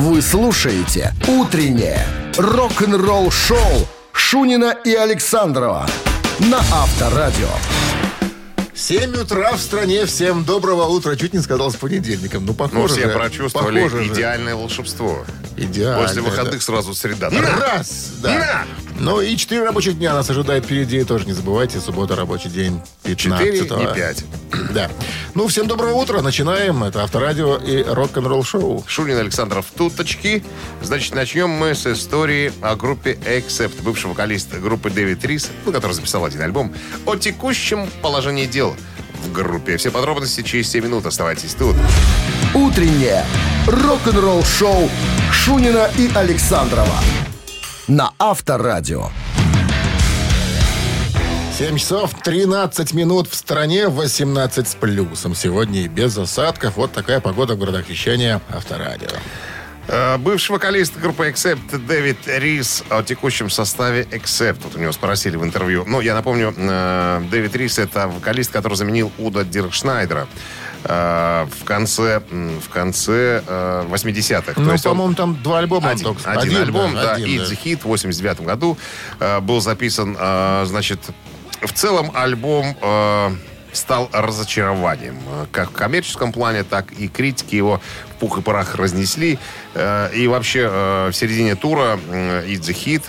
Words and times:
Вы 0.00 0.22
слушаете 0.22 1.12
«Утреннее 1.28 2.06
рок-н-ролл-шоу» 2.38 3.86
Шунина 4.12 4.74
и 4.82 4.94
Александрова 4.94 5.86
на 6.38 6.56
Авторадио. 6.72 7.48
7 8.74 9.14
утра 9.14 9.52
в 9.52 9.60
стране. 9.60 10.06
Всем 10.06 10.44
доброго 10.44 10.84
утра. 10.86 11.14
Чуть 11.16 11.34
не 11.34 11.40
сказал 11.40 11.70
с 11.70 11.76
понедельником. 11.76 12.46
Ну, 12.46 12.54
похоже 12.54 12.78
Ну, 12.80 12.86
все 12.88 13.08
же. 13.08 13.10
прочувствовали 13.10 13.82
Похоже 13.82 14.04
же. 14.04 14.12
идеальное 14.14 14.54
волшебство. 14.56 15.18
Идеально. 15.58 16.02
После 16.06 16.22
выходных 16.22 16.62
сразу 16.62 16.94
среда. 16.94 17.28
да. 17.28 17.38
На! 17.42 17.56
Раз, 17.58 18.08
да. 18.22 18.64
Ну 19.00 19.22
и 19.22 19.34
4 19.34 19.64
рабочих 19.64 19.98
дня 19.98 20.12
нас 20.12 20.28
ожидает 20.28 20.66
впереди. 20.66 21.02
Тоже 21.04 21.24
не 21.24 21.32
забывайте, 21.32 21.80
суббота 21.80 22.16
рабочий 22.16 22.50
день 22.50 22.82
15 23.04 23.18
Четыре 23.18 23.90
и 23.90 23.94
пять. 23.94 24.24
Да. 24.74 24.90
Ну, 25.34 25.48
всем 25.48 25.66
доброго 25.66 25.94
утра. 25.94 26.20
Начинаем. 26.20 26.84
Это 26.84 27.02
Авторадио 27.02 27.56
и 27.56 27.82
рок-н-ролл 27.82 28.44
шоу. 28.44 28.84
Шунин 28.86 29.16
Александров 29.16 29.64
туточки. 29.74 30.44
Значит, 30.82 31.14
начнем 31.14 31.48
мы 31.48 31.74
с 31.74 31.86
истории 31.86 32.52
о 32.60 32.76
группе 32.76 33.18
Accept, 33.24 33.82
бывшего 33.82 34.10
вокалиста 34.10 34.58
группы 34.58 34.90
Дэвид 34.90 35.24
Рис, 35.24 35.50
ну, 35.64 35.72
который 35.72 35.92
записал 35.92 36.26
один 36.26 36.42
альбом, 36.42 36.74
о 37.06 37.16
текущем 37.16 37.88
положении 38.02 38.44
дел 38.44 38.76
в 39.24 39.32
группе. 39.32 39.78
Все 39.78 39.90
подробности 39.90 40.42
через 40.42 40.68
7 40.68 40.84
минут. 40.84 41.06
Оставайтесь 41.06 41.54
тут. 41.54 41.74
«Утреннее 42.54 43.24
рок-н-ролл-шоу» 43.66 44.90
Шунина 45.32 45.90
и 45.96 46.10
Александрова 46.14 46.96
на 47.90 48.12
Авторадио. 48.20 49.08
7 51.58 51.76
часов 51.76 52.14
13 52.22 52.94
минут 52.94 53.28
в 53.28 53.34
стране, 53.34 53.88
18 53.88 54.68
с 54.68 54.74
плюсом. 54.76 55.34
Сегодня 55.34 55.82
и 55.82 55.88
без 55.88 56.16
осадков. 56.16 56.76
Вот 56.76 56.92
такая 56.92 57.18
погода 57.20 57.54
в 57.54 57.58
городах 57.58 57.88
вещания 57.88 58.40
Авторадио. 58.48 59.08
Э, 59.88 60.18
Бывший 60.18 60.52
вокалист 60.52 60.96
группы 60.98 61.28
Accept 61.28 61.84
Дэвид 61.86 62.18
Рис 62.26 62.84
о 62.90 63.02
текущем 63.02 63.50
составе 63.50 64.02
Accept. 64.02 64.60
Вот 64.62 64.76
у 64.76 64.78
него 64.78 64.92
спросили 64.92 65.36
в 65.36 65.42
интервью. 65.42 65.84
Ну, 65.84 66.00
я 66.00 66.14
напомню, 66.14 66.54
э, 66.56 67.22
Дэвид 67.28 67.56
Рис 67.56 67.80
это 67.80 68.06
вокалист, 68.06 68.52
который 68.52 68.74
заменил 68.74 69.10
Уда 69.18 69.42
Диркшнайдера 69.42 70.28
э, 70.28 70.69
в 70.84 71.64
конце, 71.64 72.20
в 72.30 72.68
конце 72.72 73.42
э, 73.46 73.84
80-х. 73.88 74.52
То 74.54 74.60
Ну, 74.60 74.72
есть 74.72 74.86
он- 74.86 74.92
по-моему, 74.92 75.14
там 75.14 75.42
два 75.42 75.58
альбома 75.58 75.90
один, 75.90 76.04
только 76.04 76.30
один 76.30 76.56
альбом, 76.62 76.94
да, 76.94 77.12
один, 77.14 77.38
да. 77.38 77.44
the 77.44 77.58
Hit 77.64 77.80
в 77.82 77.84
89 77.86 78.40
году 78.40 78.78
э, 79.18 79.40
был 79.40 79.60
записан, 79.60 80.16
э, 80.18 80.64
значит, 80.66 81.00
в 81.60 81.72
целом 81.72 82.10
альбом 82.14 82.76
э, 82.80 83.30
стал 83.72 84.08
разочарованием. 84.12 85.16
Э, 85.28 85.46
Как 85.52 85.70
в 85.70 85.72
коммерческом 85.74 86.32
плане, 86.32 86.62
так 86.64 86.90
и 86.92 87.08
критики 87.08 87.54
его 87.56 87.80
в 88.16 88.20
пух 88.20 88.38
и 88.38 88.40
парах 88.42 88.74
разнесли. 88.76 89.38
Э, 89.74 90.10
и 90.14 90.26
вообще 90.28 90.68
э, 90.70 91.08
в 91.10 91.12
середине 91.14 91.54
тура 91.56 91.98
э, 92.10 92.46
Eat 92.46 92.60
the 92.60 92.74
Hit 92.74 93.02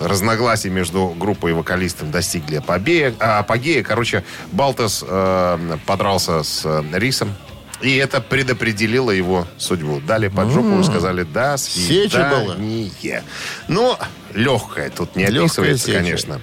разногласия 0.00 0.70
между 0.70 1.08
группой 1.08 1.50
и 1.50 1.54
вокалистом 1.54 2.10
достигли 2.10 2.56
апогея. 2.56 3.14
апогея. 3.18 3.82
Короче, 3.82 4.24
Балтас 4.52 5.04
э, 5.06 5.76
подрался 5.86 6.42
с 6.42 6.62
э, 6.64 6.82
Рисом. 6.92 7.34
И 7.80 7.96
это 7.96 8.20
предопределило 8.20 9.12
его 9.12 9.46
судьбу. 9.56 10.00
Дали 10.00 10.28
под 10.28 10.50
жопу 10.50 10.80
и 10.80 10.82
сказали 10.82 11.22
«до 11.22 11.56
Сеча 11.56 12.28
была. 12.28 12.54
свидания». 12.56 13.22
Ну, 13.68 13.96
легкая 14.34 14.90
тут 14.90 15.14
не 15.14 15.24
Легкая 15.26 15.44
описывается, 15.44 15.86
сеча. 15.86 15.98
конечно. 15.98 16.40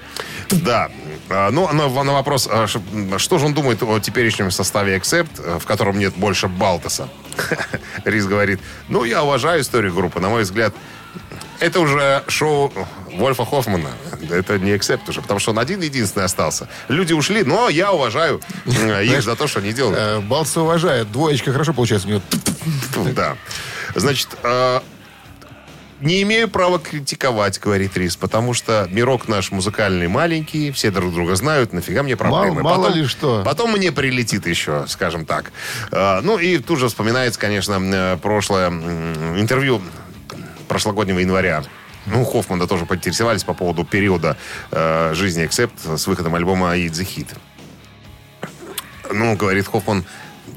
Да. 0.50 0.90
А, 1.30 1.52
Ну, 1.52 1.72
на, 1.74 1.90
на 2.04 2.14
вопрос, 2.14 2.48
а, 2.50 2.68
что 2.68 3.38
же 3.38 3.46
он 3.46 3.54
думает 3.54 3.84
о 3.84 4.00
теперешнем 4.00 4.50
составе 4.52 4.96
Accept, 4.98 5.42
э, 5.44 5.60
в 5.60 5.66
котором 5.66 6.00
нет 6.00 6.14
больше 6.16 6.48
Балтаса? 6.48 7.10
Рис 8.06 8.28
говорит, 8.28 8.62
ну, 8.88 9.04
я 9.04 9.24
уважаю 9.24 9.62
историю 9.62 9.94
группы. 9.94 10.22
На 10.22 10.30
мой 10.30 10.44
взгляд, 10.44 10.74
это 11.60 11.80
уже 11.80 12.24
шоу 12.28 12.72
Вольфа 13.14 13.46
Хоффмана. 13.46 13.90
Это 14.30 14.60
не 14.60 14.72
Accept 14.72 15.10
уже, 15.10 15.22
потому 15.22 15.40
что 15.40 15.52
он 15.52 15.60
один-единственный 15.60 16.26
остался. 16.26 16.68
Люди 16.90 17.14
ушли, 17.14 17.44
но 17.44 17.70
я 17.70 17.92
уважаю 17.94 18.42
э, 18.66 19.06
их 19.06 19.24
за 19.24 19.36
то, 19.36 19.48
что 19.48 19.60
они 19.60 19.72
делают. 19.72 19.98
Э, 19.98 20.20
Балца 20.20 20.62
уважает. 20.62 21.12
Двоечка 21.12 21.52
хорошо 21.52 21.74
получается 21.74 22.08
у 22.08 22.12
него. 22.12 22.22
Да. 23.14 23.38
Значит, 23.96 24.30
э, 24.44 24.82
не 26.02 26.22
имею 26.24 26.50
права 26.50 26.78
критиковать, 26.78 27.58
говорит 27.60 27.96
Рис, 27.96 28.18
потому 28.18 28.54
что 28.54 28.88
мирок 28.92 29.30
наш 29.30 29.52
музыкальный 29.52 30.10
маленький, 30.10 30.72
все 30.72 30.92
друг 30.92 31.14
друга 31.14 31.36
знают, 31.36 31.72
нафига 31.72 32.04
мне 32.04 32.18
проблемы. 32.18 32.62
Мало- 32.62 32.76
мало 32.76 32.84
Потом- 32.88 32.98
ли 33.00 33.08
что. 33.08 33.44
Потом 33.46 33.72
мне 33.72 33.94
прилетит 33.94 34.46
еще, 34.46 34.84
скажем 34.90 35.26
так. 35.26 35.52
Ну 35.92 36.38
и 36.38 36.58
тут 36.58 36.80
же 36.80 36.90
вспоминается, 36.90 37.40
конечно, 37.40 38.20
прошлое 38.22 38.70
интервью 38.70 39.82
прошлогоднего 40.68 41.20
января. 41.20 41.64
Ну, 42.06 42.24
Хоффмана 42.24 42.68
тоже 42.68 42.86
поинтересовались 42.86 43.44
по 43.44 43.54
поводу 43.54 43.84
периода 43.84 44.38
э, 44.72 45.14
жизни 45.16 45.44
Accept 45.44 45.98
с 45.98 46.08
выходом 46.08 46.36
альбома 46.36 46.78
«Eat 46.78 46.92
the 46.92 47.06
Hit». 47.06 47.30
Ну, 49.12 49.36
говорит 49.36 49.68
Хоффман, 49.68 50.06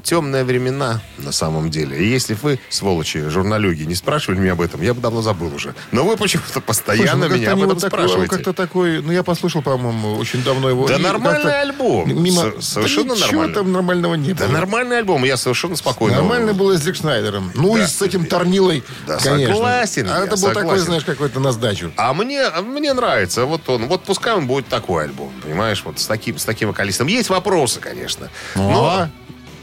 темные 0.09 0.43
времена 0.43 1.01
на 1.19 1.31
самом 1.31 1.69
деле. 1.69 1.97
И 2.03 2.07
если 2.07 2.33
вы, 2.33 2.59
сволочи, 2.69 3.29
журналюги, 3.29 3.83
не 3.83 3.93
спрашивали 3.93 4.39
меня 4.39 4.53
об 4.53 4.61
этом, 4.61 4.81
я 4.81 4.93
бы 4.95 5.01
давно 5.01 5.21
забыл 5.21 5.53
уже. 5.53 5.75
Но 5.91 6.03
вы 6.03 6.17
почему-то 6.17 6.61
постоянно 6.61 7.27
Слушай, 7.27 7.29
ну, 7.29 7.35
меня 7.37 7.51
об 7.53 7.57
этом 7.59 7.69
вот 7.75 7.79
такой- 7.81 7.89
спрашиваете. 7.99 8.29
Как-то 8.35 8.53
такой, 8.53 9.01
ну 9.03 9.11
я 9.11 9.21
послушал, 9.23 9.61
по-моему, 9.61 10.15
очень 10.15 10.43
давно 10.43 10.69
его. 10.69 10.87
Да 10.87 10.95
и 10.95 11.01
нормальный 11.01 11.61
альбом. 11.61 12.09
Мимо... 12.23 12.53
С- 12.59 12.69
совершенно 12.69 13.09
да 13.09 13.15
ничего 13.15 13.27
нормальный. 13.41 13.53
там 13.53 13.71
нормального 13.71 14.15
не 14.15 14.33
Да 14.33 14.45
было. 14.45 14.53
нормальный 14.53 14.97
альбом, 14.97 15.23
я 15.25 15.37
совершенно 15.37 15.75
спокойно. 15.75 16.17
Нормально 16.17 16.53
было 16.53 16.75
с 16.75 16.81
Дик 16.81 16.95
Шнайдером. 16.95 17.51
Ну 17.53 17.75
Да. 17.77 17.83
и 17.83 17.87
с 17.87 18.01
этим 18.01 18.25
Торнилой, 18.25 18.83
Да, 19.05 19.17
конечно. 19.17 19.53
согласен 19.55 20.09
А 20.09 20.19
это 20.23 20.35
был 20.37 20.47
такой, 20.47 20.53
согласен. 20.61 20.85
знаешь, 20.85 21.03
какой-то 21.03 21.39
на 21.39 21.51
сдачу. 21.51 21.91
А 21.97 22.13
мне, 22.15 22.49
мне 22.65 22.93
нравится. 22.93 23.45
Вот 23.45 23.69
он. 23.69 23.85
Вот 23.87 24.03
пускай 24.03 24.33
он 24.33 24.47
будет 24.47 24.67
такой 24.67 25.03
альбом. 25.05 25.31
Понимаешь, 25.43 25.83
вот 25.85 25.99
с 25.99 26.07
таким, 26.07 26.37
с 26.39 26.45
таким 26.45 26.69
вокалистом. 26.69 27.07
Есть 27.07 27.29
вопросы, 27.29 27.79
конечно. 27.79 28.29
Но 28.55 28.87
А, 28.87 29.09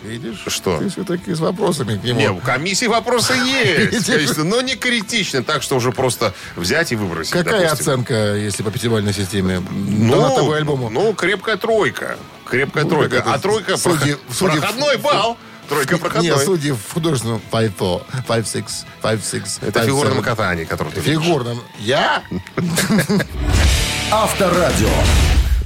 видишь? 0.07 0.43
Что? 0.47 0.79
Ты 0.79 0.89
все-таки 0.89 1.35
с 1.35 1.41
вопросами 1.41 1.99
к 1.99 2.03
нему. 2.05 2.19
Не, 2.19 2.31
у 2.31 2.39
комиссии 2.39 2.87
вопросы 2.87 3.35
есть, 3.35 4.07
конечно, 4.11 4.45
но 4.45 4.61
не 4.61 4.75
критично, 4.77 5.43
так 5.43 5.63
что 5.63 5.77
уже 5.77 5.93
просто 5.93 6.33
взять 6.57 6.93
и 6.93 6.97
выбросить. 6.97 7.33
Какая 7.33 7.65
допустим. 7.69 7.93
оценка, 7.95 8.35
если 8.37 8.63
по 8.63 8.71
пятибалльной 8.71 9.13
системе? 9.13 9.61
Ну, 9.71 10.53
альбому? 10.53 10.89
ну, 10.91 11.13
крепкая 11.15 11.57
тройка. 11.57 12.17
Крепкая 12.49 12.85
Ну, 12.85 12.91
тройка. 12.91 13.23
А 13.27 13.39
тройка 13.39 13.77
судьи- 13.77 14.15
проход- 14.15 14.21
судьи- 14.31 14.61
проходной 14.61 14.97
балл. 14.99 15.37
Тройка 15.69 15.99
проходной. 15.99 16.39
судьи 16.45 16.71
в 16.71 16.93
художественном 16.95 17.43
5-4, 17.51 18.03
5-6, 18.29 18.87
5-6. 19.03 19.59
Это 19.67 19.83
фигурном 19.83 20.23
катании, 20.23 20.65
которое 20.65 20.91
ты 20.91 21.01
видишь. 21.01 21.21
Фигурном. 21.25 21.61
Я? 21.81 22.23
Авторадио. 24.13 24.89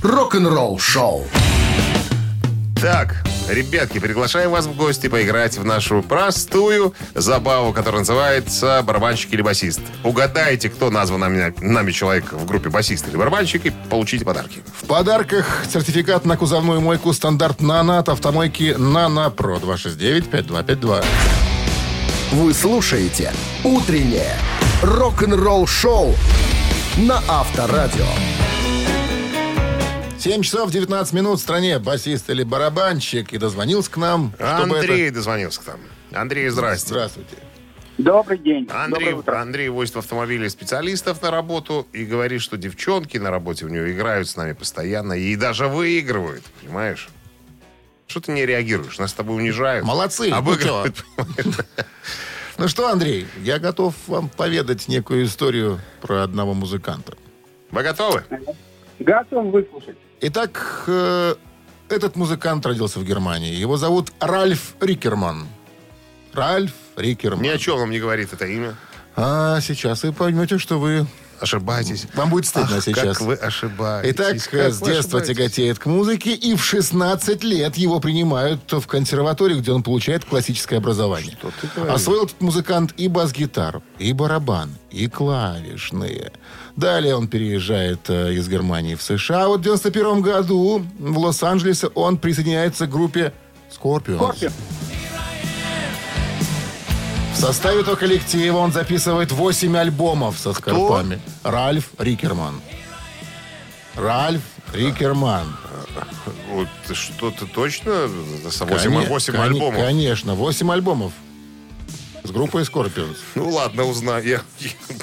Рок-н-ролл-шоу. 0.02 1.26
Так, 2.80 3.14
ребятки, 3.46 3.98
приглашаем 3.98 4.52
вас 4.52 4.64
в 4.64 4.74
гости 4.74 5.08
поиграть 5.08 5.58
в 5.58 5.64
нашу 5.66 6.02
простую 6.02 6.94
забаву, 7.14 7.74
которая 7.74 8.00
называется 8.00 8.82
«Барабанщик 8.82 9.34
или 9.34 9.42
басист». 9.42 9.80
Угадайте, 10.02 10.70
кто 10.70 10.88
назван 10.88 11.20
нами, 11.20 11.54
нами 11.60 11.92
человек 11.92 12.32
в 12.32 12.46
группе 12.46 12.70
басист 12.70 13.06
или 13.08 13.16
барабанщик, 13.16 13.66
и 13.66 13.72
получите 13.90 14.24
подарки. 14.24 14.62
В 14.80 14.86
подарках 14.86 15.64
сертификат 15.70 16.24
на 16.24 16.38
кузовную 16.38 16.80
мойку 16.80 17.12
стандарт 17.12 17.60
«Нано» 17.60 17.98
от 17.98 18.08
автомойки 18.08 18.74
«Нано 18.78 19.28
Про» 19.28 19.58
269-5252. 19.58 21.04
Вы 22.32 22.54
слушаете 22.54 23.30
«Утреннее 23.62 24.36
рок-н-ролл-шоу» 24.82 26.14
на 26.96 27.22
Авторадио. 27.28 28.06
7 30.20 30.42
часов 30.42 30.70
19 30.70 31.14
минут 31.14 31.38
в 31.38 31.42
стране. 31.42 31.78
Басист 31.78 32.28
или 32.28 32.42
барабанщик. 32.42 33.32
И 33.32 33.38
дозвонился 33.38 33.90
к 33.90 33.96
нам. 33.96 34.34
Андрей 34.38 35.06
это- 35.06 35.14
дозвонился 35.14 35.62
к 35.62 35.66
нам. 35.66 35.80
Андрей, 36.12 36.48
здрасте. 36.50 36.88
Здравствуйте. 36.88 37.36
Добрый 37.96 38.36
день. 38.38 38.68
Андрей, 38.70 39.06
Доброе 39.06 39.14
утро. 39.16 39.40
Андрей 39.40 39.68
возит 39.70 39.94
в 39.94 39.98
автомобиле 39.98 40.50
специалистов 40.50 41.22
на 41.22 41.30
работу 41.30 41.86
и 41.94 42.04
говорит, 42.04 42.42
что 42.42 42.56
девчонки 42.58 43.16
на 43.16 43.30
работе 43.30 43.64
у 43.64 43.68
него 43.68 43.90
играют 43.90 44.28
с 44.28 44.36
нами 44.36 44.52
постоянно 44.52 45.14
и 45.14 45.34
даже 45.36 45.68
выигрывают, 45.68 46.42
понимаешь? 46.62 47.08
Что 48.06 48.20
ты 48.20 48.32
не 48.32 48.44
реагируешь? 48.44 48.98
Нас 48.98 49.10
с 49.10 49.14
тобой 49.14 49.36
унижают. 49.36 49.86
Молодцы. 49.86 50.30
Обыгрывают. 50.30 51.02
Ну 52.58 52.68
что, 52.68 52.88
Андрей, 52.90 53.26
я 53.42 53.58
готов 53.58 53.94
вам 54.06 54.28
поведать 54.28 54.86
некую 54.86 55.24
историю 55.24 55.80
про 56.02 56.22
одного 56.24 56.52
музыканта. 56.52 57.16
Вы 57.70 57.82
готовы? 57.82 58.22
Готов 59.00 59.46
выслушать. 59.46 59.96
Итак, 60.20 60.84
э, 60.86 61.34
этот 61.88 62.16
музыкант 62.16 62.66
родился 62.66 63.00
в 63.00 63.04
Германии. 63.04 63.54
Его 63.54 63.78
зовут 63.78 64.12
Ральф 64.20 64.74
Рикерман. 64.80 65.48
Ральф 66.34 66.72
Рикерман. 66.96 67.42
Ни 67.42 67.48
о 67.48 67.58
чем 67.58 67.78
вам 67.78 67.90
не 67.90 67.98
говорит 67.98 68.32
это 68.32 68.46
имя. 68.46 68.74
А 69.16 69.60
сейчас 69.60 70.02
вы 70.02 70.12
поймете, 70.12 70.58
что 70.58 70.78
вы 70.78 71.06
Ошибаетесь. 71.40 72.06
Вам 72.14 72.30
будет 72.30 72.46
стыдно 72.46 72.76
Ах, 72.76 72.84
сейчас. 72.84 73.18
как 73.18 73.26
вы 73.26 73.34
ошибаетесь. 73.34 74.10
Итак, 74.14 74.36
как 74.50 74.72
с 74.74 74.78
детства 74.80 75.20
ошибаетесь. 75.20 75.28
тяготеет 75.36 75.78
к 75.78 75.86
музыке, 75.86 76.34
и 76.34 76.54
в 76.54 76.62
16 76.62 77.42
лет 77.44 77.76
его 77.76 77.98
принимают 77.98 78.60
в 78.70 78.86
консерваторию, 78.86 79.58
где 79.60 79.72
он 79.72 79.82
получает 79.82 80.24
классическое 80.24 80.78
образование. 80.78 81.32
Что 81.38 81.50
ты 81.60 81.68
говоришь? 81.74 81.94
Освоил 81.94 82.24
этот 82.24 82.40
музыкант 82.42 82.92
и 82.98 83.08
бас-гитару, 83.08 83.82
и 83.98 84.12
барабан, 84.12 84.74
и 84.90 85.08
клавишные. 85.08 86.32
Далее 86.76 87.16
он 87.16 87.26
переезжает 87.28 88.00
э, 88.08 88.34
из 88.34 88.48
Германии 88.48 88.94
в 88.94 89.02
США. 89.02 89.48
Вот 89.48 89.60
в 89.60 89.62
91 89.62 90.20
году 90.20 90.84
в 90.98 91.18
Лос-Анджелесе 91.18 91.88
он 91.88 92.18
присоединяется 92.18 92.86
к 92.86 92.90
группе 92.90 93.32
Scorpions. 93.70 94.16
Скорпион. 94.16 94.52
В 97.32 97.36
составе 97.36 97.80
этого 97.80 97.96
коллектива 97.96 98.58
он 98.58 98.72
записывает 98.72 99.32
8 99.32 99.76
альбомов 99.76 100.38
со 100.38 100.52
скорпами. 100.52 101.20
Ральф 101.42 101.90
Рикерман. 101.98 102.60
Ральф 103.96 104.42
Рикерман. 104.72 105.56
Вот 106.50 106.68
что 106.96 107.30
ты 107.30 107.46
точно? 107.46 108.08
За 108.48 108.64
8, 108.64 108.92
Коне- 108.92 109.06
8 109.08 109.32
коне- 109.34 109.44
альбомов. 109.44 109.80
Конечно, 109.80 110.34
8 110.34 110.70
альбомов. 110.72 111.12
С 112.22 112.30
группой 112.30 112.62
Scorpions. 112.62 113.16
Ну 113.34 113.48
ладно, 113.48 113.84
узнаю. 113.84 114.24
Я, 114.24 114.40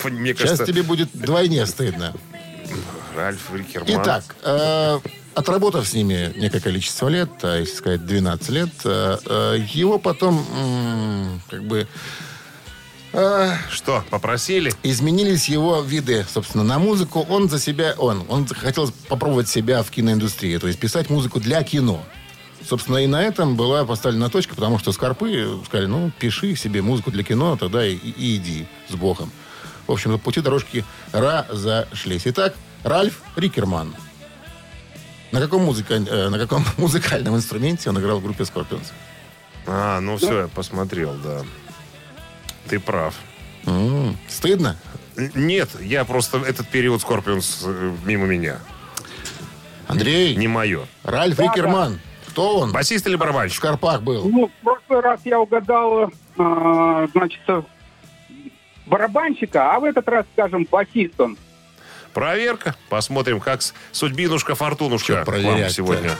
мне 0.09 0.33
Сейчас 0.33 0.41
кажется, 0.51 0.65
тебе 0.67 0.83
будет 0.83 1.09
вдвойне 1.13 1.65
стыдно. 1.65 2.13
Ральф 3.15 3.51
Рикерман. 3.53 4.01
Итак, 4.01 4.23
э, 4.43 4.99
отработав 5.37 5.87
с 5.87 5.93
ними 5.93 6.33
некое 6.35 6.59
количество 6.59 7.07
лет, 7.09 7.29
а 7.43 7.59
если 7.59 7.75
сказать 7.75 8.05
12 8.05 8.49
лет, 8.49 8.69
э, 8.85 9.17
э, 9.25 9.57
его 9.71 9.99
потом 9.99 10.43
как 11.49 11.63
бы 11.63 11.87
Что, 13.69 14.03
попросили? 14.09 14.73
изменились 14.83 15.47
его 15.47 15.81
виды, 15.81 16.25
собственно, 16.31 16.63
на 16.63 16.79
музыку. 16.79 17.25
Он 17.29 17.49
за 17.49 17.59
себя, 17.59 17.93
он, 17.97 18.25
он 18.29 18.47
хотел 18.47 18.91
попробовать 19.07 19.47
себя 19.47 19.83
в 19.83 19.91
киноиндустрии, 19.91 20.57
то 20.57 20.67
есть 20.67 20.79
писать 20.79 21.09
музыку 21.09 21.39
для 21.39 21.63
кино. 21.63 22.03
Собственно, 22.67 22.97
и 22.97 23.07
на 23.07 23.21
этом 23.23 23.55
была 23.55 23.85
поставлена 23.85 24.29
точка, 24.29 24.55
потому 24.55 24.77
что 24.79 24.91
Скорпы 24.91 25.59
сказали, 25.65 25.85
ну, 25.85 26.11
пиши 26.19 26.55
себе 26.55 26.81
музыку 26.81 27.11
для 27.11 27.23
кино, 27.23 27.55
тогда 27.55 27.85
и, 27.85 27.95
и 27.95 28.35
иди 28.35 28.67
с 28.89 28.95
Богом. 28.95 29.31
В 29.85 29.91
общем, 29.91 30.19
пути 30.19 30.41
дорожки 30.41 30.83
разошлись. 31.13 32.23
Итак, 32.25 32.55
Ральф 32.83 33.21
Рикерман. 33.35 33.93
На 35.31 35.41
каком, 35.41 35.63
музыка, 35.63 35.95
э, 35.95 36.29
на 36.29 36.37
каком 36.39 36.63
музыкальном 36.77 37.35
инструменте 37.35 37.89
он 37.89 37.99
играл 37.99 38.19
в 38.19 38.23
группе 38.23 38.43
Scorpions? 38.43 38.91
А, 39.65 39.99
ну 39.99 40.17
все, 40.17 40.41
я 40.43 40.47
посмотрел, 40.47 41.13
да. 41.23 41.41
Ты 42.69 42.79
прав. 42.79 43.13
М, 43.65 44.17
Стыдно? 44.27 44.77
Нет, 45.35 45.69
я 45.81 46.05
просто 46.05 46.37
этот 46.37 46.67
период 46.69 47.01
Скорпионс 47.01 47.63
э, 47.65 47.95
мимо 48.05 48.25
меня. 48.27 48.59
Андрей, 49.87 50.35
Не 50.35 50.47
мое. 50.47 50.85
Ральф 51.03 51.39
Рикерман. 51.39 51.99
Кто 52.27 52.59
он? 52.59 52.71
Басист 52.71 53.07
или 53.07 53.15
В 53.15 53.19
барабанщик? 53.19 53.57
Скорпах 53.57 54.01
был. 54.03 54.29
Ну, 54.29 54.47
в 54.47 54.63
прошлый 54.63 55.01
раз 55.01 55.21
я 55.25 55.39
угадал, 55.39 56.11
а, 56.37 57.07
значит, 57.13 57.41
барабанщика, 58.85 59.73
а 59.75 59.79
в 59.79 59.85
этот 59.85 60.07
раз, 60.07 60.25
скажем, 60.33 60.67
басист 60.69 61.19
он. 61.19 61.37
Проверка. 62.17 62.75
Посмотрим, 62.89 63.39
как 63.39 63.61
судьбинушка 63.91 64.55
Фортунушка 64.55 65.23
к 65.23 65.27
вам 65.27 65.69
сегодня. 65.69 66.17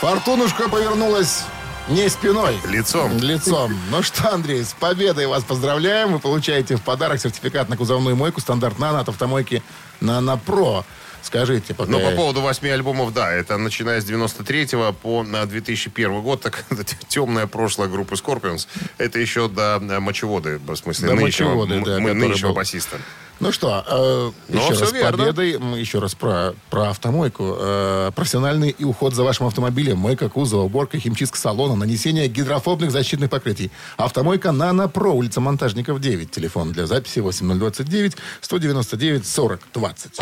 Фортунушка 0.00 0.68
повернулась 0.68 1.44
не 1.86 2.08
спиной. 2.08 2.56
Лицом. 2.66 3.16
Лицом. 3.18 3.78
Ну 3.92 4.02
что, 4.02 4.32
Андрей, 4.32 4.64
с 4.64 4.72
победой 4.72 5.28
вас 5.28 5.44
поздравляем. 5.44 6.14
Вы 6.14 6.18
получаете 6.18 6.74
в 6.74 6.82
подарок 6.82 7.20
сертификат 7.20 7.68
на 7.68 7.76
кузовную 7.76 8.16
мойку 8.16 8.40
стандарт 8.40 8.80
«Нано» 8.80 8.98
от 8.98 9.08
автомойки 9.08 9.62
«Нано 10.00 10.36
Про». 10.36 10.84
Скажите, 11.26 11.74
пока... 11.74 11.92
По 11.92 11.96
я- 11.98 12.14
поводу 12.16 12.40
восьми 12.40 12.70
альбомов, 12.70 13.12
да, 13.12 13.32
это 13.32 13.56
начиная 13.58 14.00
с 14.00 14.04
93 14.04 14.68
по 15.02 15.24
на 15.24 15.44
2001 15.44 16.22
год, 16.22 16.40
так 16.40 16.64
темное 17.08 17.48
прошлое 17.48 17.88
группы 17.88 18.14
Scorpions. 18.14 18.68
Это 18.98 19.18
еще 19.18 19.48
до 19.48 19.78
э, 19.82 19.98
мочеводы, 19.98 20.58
в 20.64 20.76
смысле, 20.76 21.08
До 21.08 21.14
нынешнего, 21.14 21.48
Мочеводы, 21.54 21.84
да, 21.84 21.96
м- 21.96 22.04
который 22.04 22.14
нынешнего 22.14 22.48
был. 22.50 22.54
басиста. 22.56 22.98
Ну 23.38 23.52
что, 23.52 23.84
э, 23.86 24.32
Ну, 24.52 24.60
еще 24.70 24.80
раз 24.80 24.92
верно. 24.92 25.24
победой. 25.24 25.50
Еще 25.78 25.98
раз 25.98 26.14
про, 26.14 26.54
про 26.70 26.90
автомойку. 26.90 27.54
Э, 27.58 28.10
профессиональный 28.14 28.70
и 28.70 28.84
уход 28.84 29.12
за 29.14 29.24
вашим 29.24 29.46
автомобилем. 29.46 29.98
Мойка 29.98 30.28
кузова, 30.30 30.62
уборка, 30.62 30.98
химчистка 30.98 31.36
салона, 31.36 31.74
нанесение 31.74 32.28
гидрофобных 32.28 32.90
защитных 32.92 33.28
покрытий. 33.28 33.70
Автомойка 33.98 34.52
«Нано 34.52 34.88
Про», 34.88 35.12
улица 35.12 35.40
Монтажников, 35.42 36.00
9. 36.00 36.30
Телефон 36.30 36.72
для 36.72 36.86
записи 36.86 37.18
8029 37.18 38.16
199 38.40 39.26
40 39.26 39.60
20. 39.74 40.12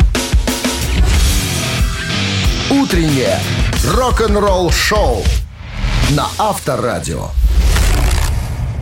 Утреннее 2.81 3.39
рок-н-ролл-шоу 3.93 5.23
на 6.09 6.27
Авторадио. 6.37 7.29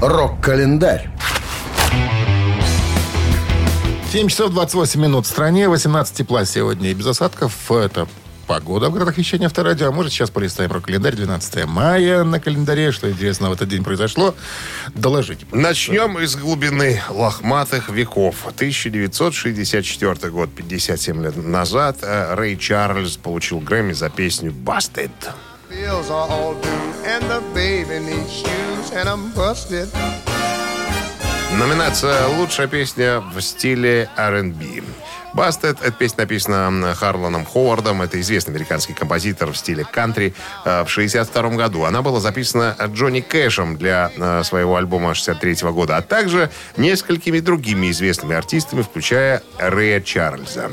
Рок-календарь. 0.02 1.12
7 4.12 4.28
часов 4.30 4.52
28 4.52 5.00
минут 5.00 5.28
в 5.28 5.30
стране, 5.30 5.70
18 5.70 6.16
тепла 6.16 6.44
сегодня 6.46 6.90
и 6.90 6.94
без 6.96 7.06
осадков. 7.06 7.72
Это 7.72 8.08
погода 8.44 8.90
в 8.90 8.94
городах 8.94 9.18
вещания 9.18 9.48
авторадио. 9.48 9.88
А 9.88 9.92
может, 9.92 10.12
сейчас 10.12 10.30
полистаем 10.30 10.70
про 10.70 10.80
календарь. 10.80 11.16
12 11.16 11.66
мая 11.66 12.24
на 12.24 12.40
календаре. 12.40 12.92
Что 12.92 13.10
интересно 13.10 13.50
в 13.50 13.54
этот 13.54 13.70
день 13.70 13.84
произошло, 13.84 14.36
доложите. 14.94 15.46
Начнем 15.52 16.20
из 16.20 16.36
глубины 16.36 17.02
лохматых 17.10 17.90
веков. 17.90 18.46
1964 18.46 20.32
год, 20.32 20.50
57 20.56 21.24
лет 21.24 21.36
назад, 21.38 21.98
э, 22.02 22.36
Рэй 22.36 22.58
Чарльз 22.58 23.18
получил 23.18 23.60
Грэмми 23.60 23.94
за 23.94 24.10
песню 24.10 24.52
«Busted». 24.52 25.12
bills 25.74 26.10
are 26.12 26.30
all 26.30 26.54
due, 26.62 26.94
and 27.06 27.24
the 27.34 27.42
baby 27.54 28.00
needs 28.00 28.32
shoes, 28.42 28.92
and 28.92 29.10
I'm 29.10 29.34
busted. 29.34 29.90
Номинация 31.58 32.28
«Лучшая 32.28 32.68
песня 32.68 33.20
в 33.20 33.42
стиле 33.42 34.10
R&B». 34.18 34.84
«Busted»— 35.34 35.80
эта 35.82 35.92
песня 35.92 36.24
написана 36.24 36.94
Харланом 36.94 37.46
Ховардом. 37.46 38.02
Это 38.04 38.22
известный 38.22 38.52
американский 38.52 38.94
композитор 38.94 39.52
в 39.52 39.58
стиле 39.58 39.84
кантри 39.84 40.34
э, 40.64 40.84
в 40.84 40.90
62 40.90 41.50
году. 41.50 41.86
Она 41.86 42.02
была 42.04 42.20
записана 42.20 42.76
Джонни 42.88 43.22
Кэшем 43.22 43.78
для 43.78 44.12
э, 44.16 44.44
своего 44.44 44.76
альбома 44.76 45.16
63 45.16 45.70
года, 45.72 45.98
а 45.98 46.02
также 46.02 46.52
несколькими 46.78 47.40
другими 47.40 47.90
известными 47.90 48.36
артистами, 48.36 48.84
включая 48.84 49.42
Рэя 49.58 50.02
Чарльза. 50.02 50.72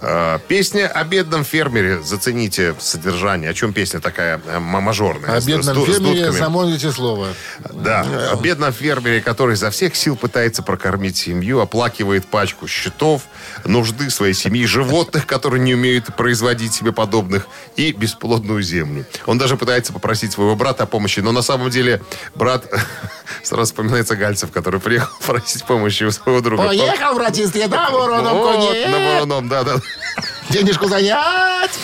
Э, 0.00 0.38
Песня 0.48 0.88
о 0.88 1.04
бедном 1.04 1.44
фермере. 1.44 2.02
Зацените 2.02 2.74
содержание. 2.78 3.50
О 3.50 3.54
чем 3.54 3.72
песня 3.72 4.00
такая 4.00 4.40
э, 4.46 4.56
м- 4.56 4.62
мажорная? 4.62 5.36
О 5.36 5.40
бедном 5.40 5.82
с 5.82 5.86
фермере 5.86 6.32
замолвите 6.32 6.90
слово. 6.90 7.28
Да, 7.72 8.06
о 8.32 8.36
бедном 8.36 8.72
фермере, 8.72 9.20
который 9.20 9.54
изо 9.54 9.70
всех 9.70 9.96
сил 9.96 10.16
пытается 10.16 10.62
прокормить 10.62 11.16
семью, 11.16 11.60
оплакивает 11.60 12.26
пачку 12.26 12.66
счетов, 12.66 13.22
нужды 13.64 14.10
своей 14.10 14.34
семьи, 14.34 14.66
животных, 14.66 15.26
которые 15.26 15.60
не 15.62 15.74
умеют 15.74 16.14
производить 16.16 16.74
себе 16.74 16.92
подобных, 16.92 17.46
и 17.76 17.92
бесплодную 17.92 18.62
землю. 18.62 19.06
Он 19.26 19.38
даже 19.38 19.56
пытается 19.56 19.92
попросить 19.92 20.32
своего 20.32 20.56
брата 20.56 20.84
о 20.84 20.86
помощи, 20.86 21.20
но 21.20 21.32
на 21.32 21.42
самом 21.42 21.70
деле 21.70 22.02
брат 22.34 22.66
сразу 23.42 23.64
вспоминается 23.66 24.16
Гальцев, 24.16 24.50
который 24.50 24.80
приехал 24.80 25.16
просить 25.26 25.64
помощи 25.64 26.04
у 26.04 26.10
своего 26.10 26.40
друга. 26.40 26.64
Поехал, 26.66 27.14
братец, 27.14 27.54
я 27.54 27.68
на 27.68 27.90
вороном 27.90 28.36
Вот, 28.38 28.52
коне. 28.56 28.88
на 28.88 28.98
вороном, 28.98 29.48
да, 29.48 29.62
да. 29.64 29.76
Денежку 30.50 30.86
занять. 30.88 31.78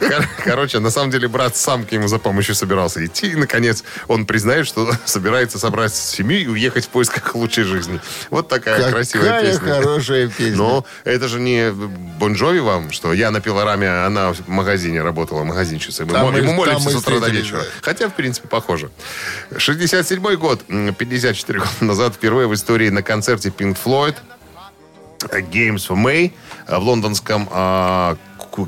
Кор- 0.00 0.28
Короче, 0.44 0.78
на 0.78 0.90
самом 0.90 1.10
деле 1.10 1.28
брат 1.28 1.56
сам 1.56 1.84
к 1.84 1.92
нему 1.92 2.08
за 2.08 2.18
помощью 2.18 2.54
собирался 2.54 3.04
идти. 3.04 3.28
И, 3.32 3.36
наконец, 3.36 3.84
он 4.08 4.26
признает, 4.26 4.66
что 4.66 4.90
собирается 5.04 5.58
собрать 5.58 5.94
семью 5.94 6.38
и 6.40 6.46
уехать 6.46 6.86
в 6.86 6.88
поисках 6.88 7.34
лучшей 7.34 7.64
жизни. 7.64 8.00
Вот 8.30 8.48
такая 8.48 8.90
красивая 8.90 9.24
Какая 9.26 9.52
песня. 9.52 9.74
хорошая 9.74 10.28
песня. 10.28 10.56
Но 10.56 10.84
это 11.04 11.28
же 11.28 11.40
не 11.40 11.70
Бонжови 12.18 12.60
вам, 12.60 12.90
что 12.90 13.12
я 13.12 13.30
на 13.30 13.40
пилораме, 13.40 13.88
а 13.88 14.06
она 14.06 14.32
в 14.32 14.48
магазине 14.48 15.02
работала, 15.02 15.44
магазинчицей. 15.44 16.06
Мы 16.06 16.12
Там 16.12 16.32
мы- 16.32 16.38
ему 16.38 16.52
молимся 16.54 16.90
с 16.90 16.94
утра 16.94 17.20
до 17.20 17.28
вечера. 17.28 17.62
Хотя, 17.82 18.08
в 18.08 18.14
принципе, 18.14 18.48
похоже. 18.48 18.90
67 19.56 20.36
год, 20.36 20.62
м, 20.68 20.94
54 20.94 21.58
года 21.60 21.70
назад, 21.80 22.14
впервые 22.14 22.48
в 22.48 22.54
истории 22.54 22.88
на 22.88 23.02
концерте 23.02 23.50
Pink 23.50 23.76
Floyd 23.82 24.16
Games 25.50 25.86
for 25.88 25.96
May 25.96 26.32
в 26.66 26.78
лондонском 26.82 27.48
а, 27.50 28.16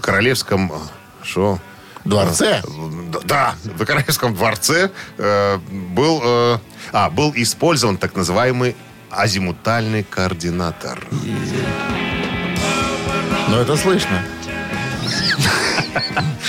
королевском 0.03 0.73
а, 0.73 0.81
что? 1.23 1.59
Дворце. 2.05 2.63
Да, 3.25 3.55
в 3.65 3.85
королевском 3.85 4.35
дворце 4.35 4.91
э, 5.19 5.59
был, 5.59 6.21
э, 6.25 6.59
а, 6.93 7.11
был 7.11 7.33
использован 7.37 7.99
так 7.99 8.17
называемый 8.17 8.75
азимутальный 9.11 10.03
координатор. 10.03 11.07
Ну, 13.49 13.57
это 13.57 13.77
слышно. 13.77 14.23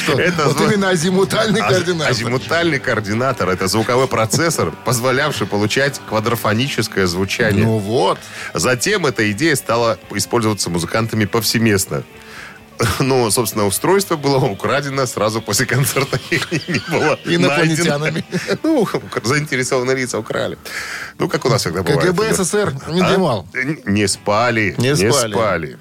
Что? 0.03 0.19
Это 0.19 0.45
вот 0.47 0.57
зв- 0.57 0.67
именно 0.73 0.89
азимутальный 0.89 1.61
А- 1.61 1.69
координатор. 1.69 2.11
Азимутальный 2.11 2.79
координатор– 2.79 3.49
это 3.51 3.67
звуковой 3.67 4.07
процессор, 4.07 4.71
позволявший 4.85 5.47
получать 5.47 5.99
квадрофоническое 6.09 7.05
звучание. 7.07 7.65
Ну 7.65 7.77
вот. 7.77 8.17
Затем 8.53 9.05
эта 9.05 9.29
идея 9.31 9.55
стала 9.55 9.97
использоваться 10.13 10.69
музыкантами 10.69 11.25
повсеместно. 11.25 12.03
Ну, 12.99 13.29
собственно, 13.31 13.65
устройство 13.65 14.15
было 14.15 14.37
украдено 14.37 15.05
сразу 15.05 15.41
после 15.41 15.65
концерта. 15.65 16.19
Их 16.29 16.51
не 16.51 16.81
было 16.89 17.19
Инопланетянами. 17.25 18.23
Ну, 18.63 18.87
заинтересованные 19.23 19.95
лица 19.95 20.17
украли. 20.19 20.57
Ну, 21.17 21.27
как 21.29 21.45
у 21.45 21.49
нас 21.49 21.61
всегда 21.61 21.83
бывает. 21.83 22.01
КГБ 22.01 22.33
СССР 22.33 22.73
не 22.89 23.01
А? 23.01 23.09
дремал. 23.09 23.47
Не 23.85 24.07
спали. 24.07 24.75
Не 24.77 24.95
спали. 24.95 25.31
спали. 25.33 25.77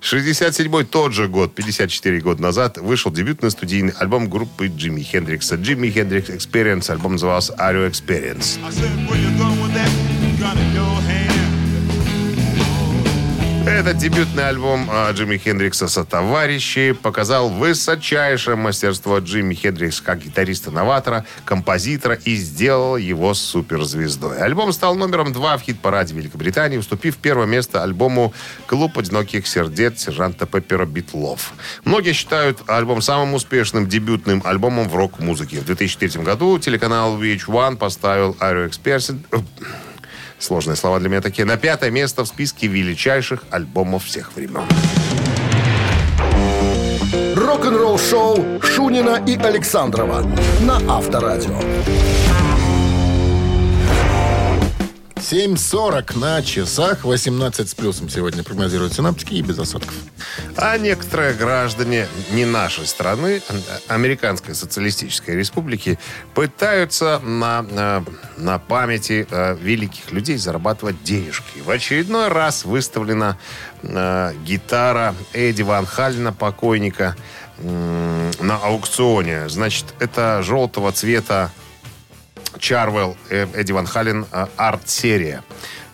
67-й 0.00 0.84
тот 0.84 1.12
же 1.12 1.28
год, 1.28 1.54
54 1.54 2.20
года 2.20 2.42
назад, 2.42 2.78
вышел 2.78 3.12
дебютный 3.12 3.50
студийный 3.50 3.92
альбом 3.98 4.28
группы 4.30 4.66
Джимми 4.68 5.02
Хендрикса. 5.02 5.56
Джимми 5.56 5.90
Хендрикс 5.90 6.30
Experience. 6.30 6.90
Альбом 6.90 7.12
назывался 7.12 7.52
Ario 7.54 7.88
Experience. 7.90 8.58
I 8.64 8.70
said, 8.70 8.90
Этот 13.66 13.98
дебютный 13.98 14.48
альбом 14.48 14.88
а, 14.90 15.12
Джимми 15.12 15.36
Хендрикса 15.36 15.86
со 15.86 16.04
товарищи 16.04 16.92
показал 16.92 17.50
высочайшее 17.50 18.56
мастерство 18.56 19.18
Джимми 19.18 19.52
Хендрикса 19.52 20.02
как 20.02 20.20
гитариста-новатора, 20.20 21.26
композитора 21.44 22.14
и 22.14 22.36
сделал 22.36 22.96
его 22.96 23.34
суперзвездой. 23.34 24.38
Альбом 24.38 24.72
стал 24.72 24.94
номером 24.94 25.32
два 25.34 25.58
в 25.58 25.62
хит-параде 25.62 26.14
Великобритании, 26.14 26.78
уступив 26.78 27.18
первое 27.18 27.46
место 27.46 27.82
альбому 27.82 28.32
«Клуб 28.66 28.96
одиноких 28.98 29.46
сердец» 29.46 30.04
сержанта 30.04 30.46
Пеппера 30.46 30.86
Битлов. 30.86 31.52
Многие 31.84 32.14
считают 32.14 32.62
альбом 32.66 33.02
самым 33.02 33.34
успешным 33.34 33.86
дебютным 33.86 34.40
альбомом 34.44 34.88
в 34.88 34.94
рок-музыке. 34.94 35.60
В 35.60 35.66
2003 35.66 36.22
году 36.22 36.58
телеканал 36.58 37.20
VH1 37.20 37.76
поставил 37.76 38.36
Aero 38.40 38.66
Experience 38.66 39.14
Сложные 40.40 40.76
слова 40.76 40.98
для 40.98 41.08
меня 41.08 41.20
такие. 41.20 41.44
На 41.44 41.56
пятое 41.56 41.90
место 41.90 42.24
в 42.24 42.26
списке 42.26 42.66
величайших 42.66 43.44
альбомов 43.50 44.04
всех 44.04 44.34
времен. 44.34 44.62
Рок-н-ролл-шоу 47.36 48.60
Шунина 48.62 49.22
и 49.26 49.36
Александрова 49.36 50.22
на 50.62 50.76
Авторадио. 50.88 51.60
7.40 55.20 56.18
на 56.18 56.42
часах, 56.42 57.04
18 57.04 57.68
с 57.68 57.74
плюсом 57.74 58.08
сегодня 58.08 58.42
прогнозируют 58.42 58.94
синаптики 58.94 59.34
и 59.34 59.42
без 59.42 59.58
осадков. 59.58 59.94
А 60.56 60.78
некоторые 60.78 61.34
граждане 61.34 62.08
не 62.32 62.46
нашей 62.46 62.86
страны, 62.86 63.42
Американской 63.86 64.54
социалистической 64.54 65.36
республики, 65.36 65.98
пытаются 66.34 67.18
на, 67.18 67.60
на, 67.60 68.02
на 68.38 68.58
памяти 68.58 69.26
э, 69.30 69.56
великих 69.60 70.10
людей 70.10 70.38
зарабатывать 70.38 71.02
денежки. 71.02 71.60
В 71.60 71.70
очередной 71.70 72.28
раз 72.28 72.64
выставлена 72.64 73.36
э, 73.82 74.32
гитара 74.44 75.14
Эдди 75.34 75.62
Ван 75.62 75.84
Халлена, 75.84 76.32
покойника, 76.32 77.14
м, 77.58 78.30
на 78.40 78.56
аукционе. 78.56 79.50
Значит, 79.50 79.84
это 79.98 80.42
желтого 80.42 80.92
цвета 80.92 81.50
Чарвелл 82.58 83.16
э, 83.28 83.46
Эдди 83.54 83.72
Ван 83.72 83.86
Хален 83.86 84.26
э, 84.32 84.46
арт-серия. 84.56 85.42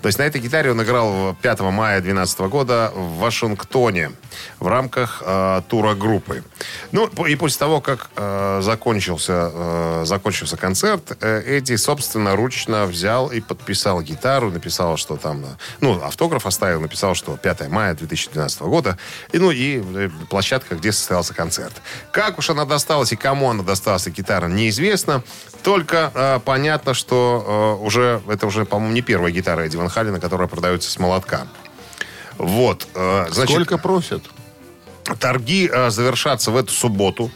То 0.07 0.09
есть 0.09 0.21
на 0.21 0.23
этой 0.23 0.41
гитаре 0.41 0.71
он 0.71 0.81
играл 0.81 1.35
5 1.43 1.61
мая 1.63 2.01
2012 2.01 2.39
года 2.43 2.93
в 2.95 3.19
Вашингтоне 3.19 4.13
в 4.61 4.69
рамках 4.69 5.21
э, 5.27 5.63
тура 5.69 5.95
группы. 5.95 6.45
Ну, 6.93 7.09
и 7.25 7.35
после 7.35 7.59
того, 7.59 7.81
как 7.81 8.11
э, 8.15 8.61
закончился, 8.63 9.51
э, 9.53 10.03
закончился 10.05 10.57
концерт, 10.57 11.17
э, 11.21 11.43
Эдди 11.59 11.75
собственноручно 11.75 12.87
взял 12.87 13.33
и 13.33 13.41
подписал 13.41 14.01
гитару, 14.01 14.53
написал, 14.53 14.97
что 14.97 15.17
там, 15.17 15.45
э, 15.45 15.49
ну, 15.81 16.01
автограф 16.01 16.47
оставил, 16.47 16.81
написал, 16.81 17.17
что 17.17 17.37
5 17.37 17.69
мая 17.69 17.95
2012 17.95 18.61
года, 18.61 18.99
и, 19.33 19.39
ну, 19.39 19.51
и 19.51 19.83
э, 19.83 20.09
площадка, 20.31 20.77
где 20.77 20.93
состоялся 20.93 21.35
концерт. 21.35 21.75
Как 22.13 22.39
уж 22.39 22.49
она 22.51 22.65
досталась 22.65 23.11
и 23.11 23.17
кому 23.17 23.51
она 23.51 23.65
досталась, 23.65 24.03
эта 24.03 24.11
гитара, 24.11 24.47
неизвестно. 24.47 25.25
Только 25.65 26.13
э, 26.15 26.41
понятно, 26.45 26.95
что 26.95 27.77
э, 27.81 27.85
уже 27.85 28.23
это 28.29 28.47
уже, 28.47 28.65
по-моему, 28.65 28.95
не 28.95 29.03
первая 29.03 29.33
гитара 29.33 29.63
Эдди 29.63 29.75
Ван 29.75 29.89
Халлена, 29.97 30.21
которая 30.21 30.47
продается 30.47 30.91
с 30.91 30.99
молотка. 30.99 31.47
Вот. 32.37 32.87
э, 32.95 33.29
значит, 33.31 33.55
Сколько 33.55 33.79
просят? 33.79 34.23
Торги 35.19 35.71
э, 35.73 35.89
завершатся 35.89 36.51
в 36.51 36.57
эту 36.59 36.71
субботу. 36.71 37.31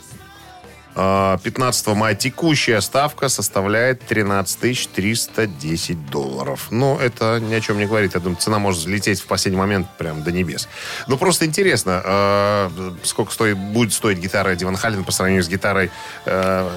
Э, 0.96 1.38
15 1.42 1.86
мая 1.88 2.14
текущая 2.14 2.80
ставка 2.80 3.28
составляет 3.28 4.00
13 4.06 4.90
310 4.92 6.10
долларов. 6.10 6.66
Ну, 6.70 6.98
это 6.98 7.38
ни 7.40 7.54
о 7.54 7.60
чем 7.60 7.78
не 7.78 7.86
говорит. 7.86 8.14
Я 8.14 8.20
думаю, 8.20 8.38
цена 8.40 8.58
может 8.58 8.80
взлететь 8.80 9.20
в 9.20 9.26
последний 9.26 9.58
момент 9.58 9.86
прям 9.98 10.22
до 10.22 10.32
небес. 10.32 10.68
Ну, 11.06 11.16
просто 11.16 11.46
интересно, 11.46 12.02
э, 12.04 12.70
сколько 13.04 13.32
стоит, 13.32 13.56
будет 13.56 13.92
стоить 13.92 14.18
гитара 14.18 14.50
Эдди 14.50 14.64
Ван 14.64 14.76
Халлен 14.76 15.04
по 15.04 15.12
сравнению 15.12 15.44
с 15.44 15.48
гитарой 15.48 15.90
э, 16.26 16.70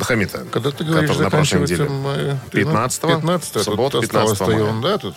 Хамита. 0.00 0.46
Когда 0.50 0.70
ты 0.70 0.84
говоришь, 0.84 1.16
на 1.16 1.30
прошлой 1.30 1.60
неделе. 1.62 1.88
май- 1.88 2.36
15-го, 2.50 3.16
15 3.16 3.62
суббота, 3.62 4.00
тут 4.00 4.04
осталось 4.04 4.38
15 4.38 4.40
мая. 4.48 4.58
ерунда 4.58 4.98
тут. 4.98 5.14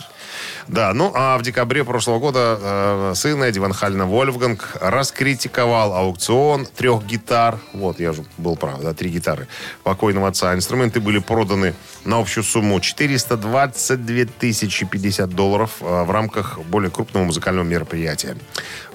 Да, 0.68 0.92
ну 0.94 1.12
а 1.14 1.36
в 1.38 1.42
декабре 1.42 1.84
прошлого 1.84 2.18
года 2.18 2.58
э, 2.60 3.12
сын 3.14 3.42
Эдди 3.42 3.58
Ван 3.58 3.72
Халлена 3.72 4.06
Вольфганг 4.06 4.76
раскритиковал 4.80 5.94
аукцион 5.94 6.66
трех 6.66 7.04
гитар. 7.04 7.58
Вот, 7.72 8.00
я 8.00 8.12
же 8.12 8.24
был 8.38 8.56
прав, 8.56 8.80
да, 8.80 8.94
три 8.94 9.10
гитары 9.10 9.46
покойного 9.82 10.28
отца. 10.28 10.54
Инструменты 10.54 11.00
были 11.00 11.18
проданы 11.18 11.74
на 12.04 12.18
общую 12.18 12.44
сумму 12.44 12.80
422 12.80 14.24
тысячи 14.38 14.86
50 14.86 15.30
долларов 15.30 15.70
э, 15.80 16.04
в 16.04 16.10
рамках 16.10 16.58
более 16.60 16.90
крупного 16.90 17.24
музыкального 17.24 17.64
мероприятия. 17.64 18.36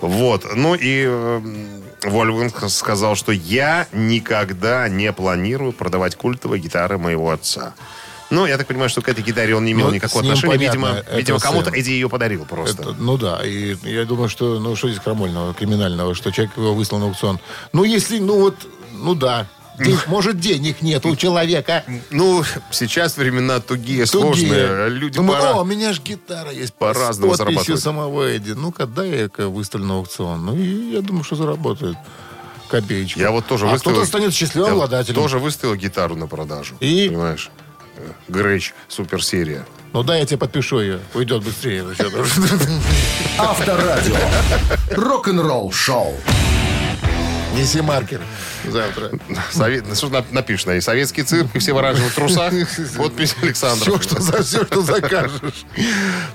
Вот, 0.01 0.55
ну 0.55 0.75
и 0.75 1.05
э, 1.07 1.41
Вольфганг 2.03 2.69
сказал, 2.69 3.15
что 3.15 3.31
я 3.31 3.87
никогда 3.91 4.87
не 4.87 5.11
планирую 5.11 5.73
продавать 5.73 6.15
культовые 6.15 6.61
гитары 6.61 6.97
моего 6.97 7.31
отца. 7.31 7.73
Ну, 8.29 8.45
я 8.45 8.57
так 8.57 8.67
понимаю, 8.67 8.89
что 8.89 9.01
к 9.01 9.09
этой 9.09 9.23
гитаре 9.23 9.55
он 9.55 9.65
не 9.65 9.71
имел 9.71 9.87
Ну, 9.87 9.93
никакого 9.93 10.21
отношения. 10.21 10.53
понятно, 10.55 11.03
Видимо, 11.03 11.17
видимо 11.17 11.39
кому-то. 11.39 11.71
Эдди 11.71 11.89
ее 11.91 12.09
подарил 12.09 12.45
просто. 12.45 12.81
Это, 12.81 12.93
ну 12.97 13.17
да, 13.17 13.41
и 13.43 13.75
я 13.83 14.05
думаю, 14.05 14.29
что, 14.29 14.59
ну 14.59 14.75
что 14.75 14.89
здесь 14.89 15.01
крамольного, 15.01 15.53
криминального, 15.53 16.13
что 16.15 16.31
человек 16.31 16.55
его 16.57 16.73
выслал 16.73 16.99
на 16.99 17.05
аукцион. 17.05 17.39
Ну 17.73 17.83
если, 17.83 18.19
ну 18.19 18.39
вот, 18.39 18.55
ну 18.93 19.15
да, 19.15 19.47
может 20.07 20.39
денег 20.39 20.81
нет 20.81 21.05
у 21.05 21.15
человека. 21.15 21.83
Ну, 22.11 22.43
сейчас 22.71 23.17
времена 23.17 23.59
тугие, 23.59 24.05
Тугие. 24.05 24.05
сложные. 24.05 24.89
Люди 24.89 25.15
Думаю, 25.15 25.39
пора... 25.39 25.53
о, 25.53 25.61
у 25.61 25.65
меня 25.65 25.93
же 25.93 26.01
гитара 26.01 26.51
есть. 26.51 26.73
по-разному 26.73 27.33
зарабатывать. 27.35 27.81
самого 27.81 28.23
Эдди. 28.23 28.51
Ну-ка, 28.51 28.85
дай 28.85 29.29
я 29.37 29.47
выставлю 29.47 29.85
на 29.87 29.93
аукцион. 29.95 30.45
Ну 30.45 30.55
и 30.55 30.91
я 30.93 31.01
думаю, 31.01 31.23
что 31.23 31.35
заработает 31.35 31.97
копеечку. 32.67 33.19
Я 33.19 33.31
вот 33.31 33.47
тоже 33.47 33.67
а 33.67 33.71
выставил... 33.71 33.95
кто-то 33.95 34.07
станет 34.07 34.33
счастливым 34.33 34.67
Я 34.67 34.73
обладателем. 34.73 35.15
тоже 35.15 35.39
выставил 35.39 35.75
гитару 35.75 36.15
на 36.15 36.27
продажу. 36.27 36.75
И? 36.79 37.07
Понимаешь? 37.09 37.49
Грэч, 38.27 38.73
суперсерия. 38.87 39.65
Ну 39.93 40.03
да, 40.03 40.17
я 40.17 40.25
тебе 40.25 40.37
подпишу 40.37 40.79
ее. 40.79 40.99
Уйдет 41.13 41.43
быстрее. 41.43 41.83
Авторадио. 43.37 44.15
Рок-н-ролл 44.91 45.71
шоу. 45.71 46.15
Неси 47.55 47.81
маркер 47.81 48.21
завтра. 48.69 49.09
Совет... 49.51 49.85
ну, 49.87 49.95
Что 49.95 50.09
на- 50.09 50.23
напишешь 50.31 50.65
на 50.67 50.71
ней? 50.73 50.81
Советский 50.81 51.23
цирк 51.23 51.47
и 51.55 51.59
все 51.59 51.73
в 51.73 51.77
оранжевых 51.79 52.13
трусах. 52.13 52.53
Подпись 52.95 53.35
Александра. 53.41 53.83
Все, 53.83 53.99
что, 53.99 54.21
за, 54.21 54.43
все, 54.43 54.63
что 54.65 54.81
закажешь. 54.81 55.65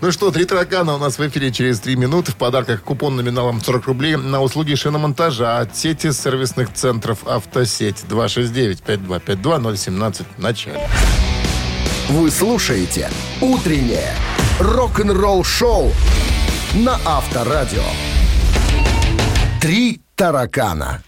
Ну 0.00 0.10
что, 0.10 0.30
три 0.32 0.44
таракана 0.44 0.94
у 0.94 0.98
нас 0.98 1.16
в 1.18 1.26
эфире 1.28 1.52
через 1.52 1.78
три 1.80 1.94
минуты. 1.96 2.32
В 2.32 2.36
подарках 2.36 2.82
купон 2.82 3.14
номиналом 3.16 3.62
40 3.62 3.86
рублей 3.86 4.16
на 4.16 4.42
услуги 4.42 4.74
шиномонтажа 4.74 5.60
от 5.60 5.76
сети 5.76 6.10
сервисных 6.10 6.72
центров 6.72 7.24
«Автосеть». 7.26 8.04
269-5252-017 8.08 10.22
в 10.36 10.40
начале. 10.40 10.88
Вы 12.08 12.30
слушаете 12.30 13.08
«Утреннее 13.40 14.12
рок-н-ролл-шоу» 14.60 15.90
на 16.74 16.94
Авторадио. 17.06 17.82
«Три 19.60 20.00
таракана». 20.14 21.02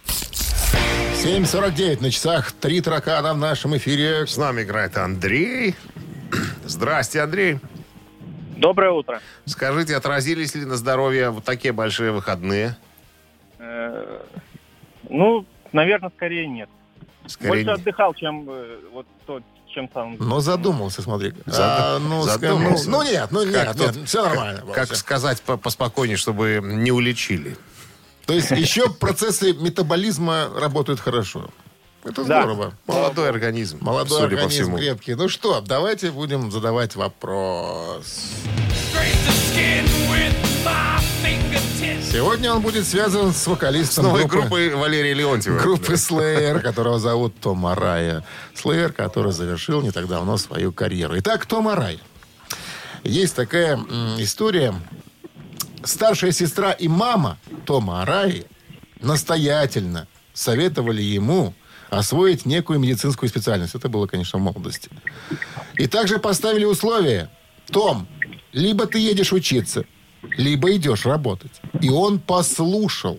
7.49 1.23 2.03
на 2.03 2.11
часах. 2.11 2.53
Три 2.53 2.81
таракана 2.81 3.35
в 3.35 3.39
нашем 3.39 3.77
эфире. 3.77 4.27
С 4.27 4.37
нами 4.37 4.63
играет 4.63 4.97
Андрей. 4.97 5.75
Здрасте, 6.65 7.21
Андрей. 7.21 7.59
Доброе 8.57 8.93
утро. 8.93 9.21
Скажите, 9.45 9.97
отразились 9.97 10.55
ли 10.55 10.65
на 10.65 10.77
здоровье 10.77 11.31
вот 11.31 11.45
такие 11.45 11.73
большие 11.73 12.13
выходные? 12.13 12.77
Э, 13.59 14.21
Ну, 15.11 15.45
наверное, 15.73 16.11
скорее 16.17 16.47
нет. 16.47 16.69
Скорее, 17.27 17.49
Больше 17.51 17.65
не- 17.65 17.73
отдыхал, 17.73 18.15
чем 18.15 18.47
э, 18.49 18.79
вот 18.93 19.07
то, 19.27 19.41
чем 19.77 19.91
сам. 19.93 20.17
Но 20.19 20.41
задумался, 20.41 21.03
смотри. 21.03 21.35
А, 21.47 21.99
ну, 21.99 22.23
задумался. 22.23 22.89
ну, 22.91 22.99
ну, 23.05 23.11
нет, 23.11 23.29
ну 23.31 23.41
Как 23.53 23.77
нет, 23.79 23.97
все 24.09 24.23
нормально. 24.25 24.63
Как 24.73 24.95
сказать 24.97 25.43
по- 25.43 25.59
поспокойнее, 25.59 26.17
чтобы 26.17 26.61
не 26.63 26.91
уличили? 26.91 27.57
То 28.25 28.33
есть 28.33 28.51
еще 28.51 28.89
процессы 28.91 29.53
метаболизма 29.53 30.49
работают 30.59 30.99
хорошо. 31.01 31.51
Это 32.05 32.25
Да. 32.25 32.41
здорово. 32.43 32.73
Молодой 32.87 33.29
организм, 33.29 33.79
Молодой 33.83 34.19
судя 34.21 34.37
по 34.37 34.43
организм 34.43 34.63
всему. 34.63 34.79
крепкий. 34.79 35.15
Ну 35.15 35.29
что, 35.29 35.61
давайте 35.61 36.11
будем 36.11 36.51
задавать 36.51 36.97
вопрос. 36.97 38.33
Сегодня 42.17 42.51
он 42.51 42.63
будет 42.63 42.87
связан 42.87 43.31
с 43.31 43.43
С 43.43 43.47
вокалистом 43.47 44.05
новой 44.05 44.25
группы, 44.25 44.39
группой 44.39 44.75
Валерия 44.75 45.13
Леонтьева. 45.13 45.59
группы 45.59 45.93
Slayer, 45.93 46.61
которого 46.61 46.99
зовут 46.99 47.39
Том 47.39 47.67
Арая. 47.67 48.25
Slayer, 48.55 48.91
который 48.91 49.33
завершил 49.33 49.83
не 49.83 49.91
так 49.91 50.09
давно 50.09 50.39
свою 50.39 50.73
карьеру. 50.73 51.19
Итак, 51.19 51.45
Том 51.45 51.69
Арай. 51.69 52.01
Есть 53.05 53.37
такая 53.37 53.77
история. 54.17 54.75
Старшая 55.85 56.33
сестра 56.33 56.73
и 56.73 56.89
мама 56.89 57.37
Тома 57.67 58.01
Араи 58.01 58.47
настоятельно 59.03 60.09
советовали 60.33 61.03
ему 61.03 61.53
освоить 61.91 62.47
некую 62.47 62.79
медицинскую 62.79 63.29
специальность. 63.29 63.75
Это 63.75 63.91
было, 63.91 64.07
конечно, 64.07 64.39
в 64.39 64.43
молодости. 64.43 64.89
И 65.75 65.87
также 65.87 66.19
поставили 66.19 66.65
условие. 66.65 67.29
Том, 67.71 68.09
либо 68.53 68.87
ты 68.87 69.01
едешь 69.01 69.35
учиться, 69.35 69.85
либо 70.37 70.75
идешь 70.75 71.07
работать. 71.07 71.61
И 71.81 71.89
он 71.89 72.19
послушал 72.19 73.19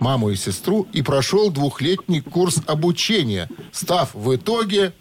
маму 0.00 0.30
и 0.30 0.36
сестру 0.36 0.88
и 0.92 1.02
прошел 1.02 1.50
двухлетний 1.50 2.20
курс 2.20 2.60
обучения, 2.66 3.48
став 3.70 4.12
в 4.14 4.34
итоге, 4.34 4.92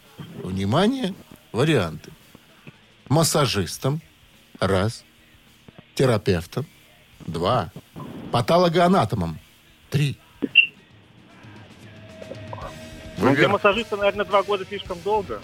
внимание, 0.43 1.13
варианты. 1.51 2.11
Массажистом, 3.09 4.01
раз, 4.59 5.03
терапевтом, 5.95 6.67
два, 7.25 7.71
патологоанатомом, 8.31 9.39
три. 9.89 10.17
Ну, 13.17 13.35
для 13.35 13.49
массажиста, 13.49 13.97
наверное, 13.97 14.25
два 14.25 14.41
года 14.43 14.65
слишком 14.65 14.97
долго. 15.03 15.41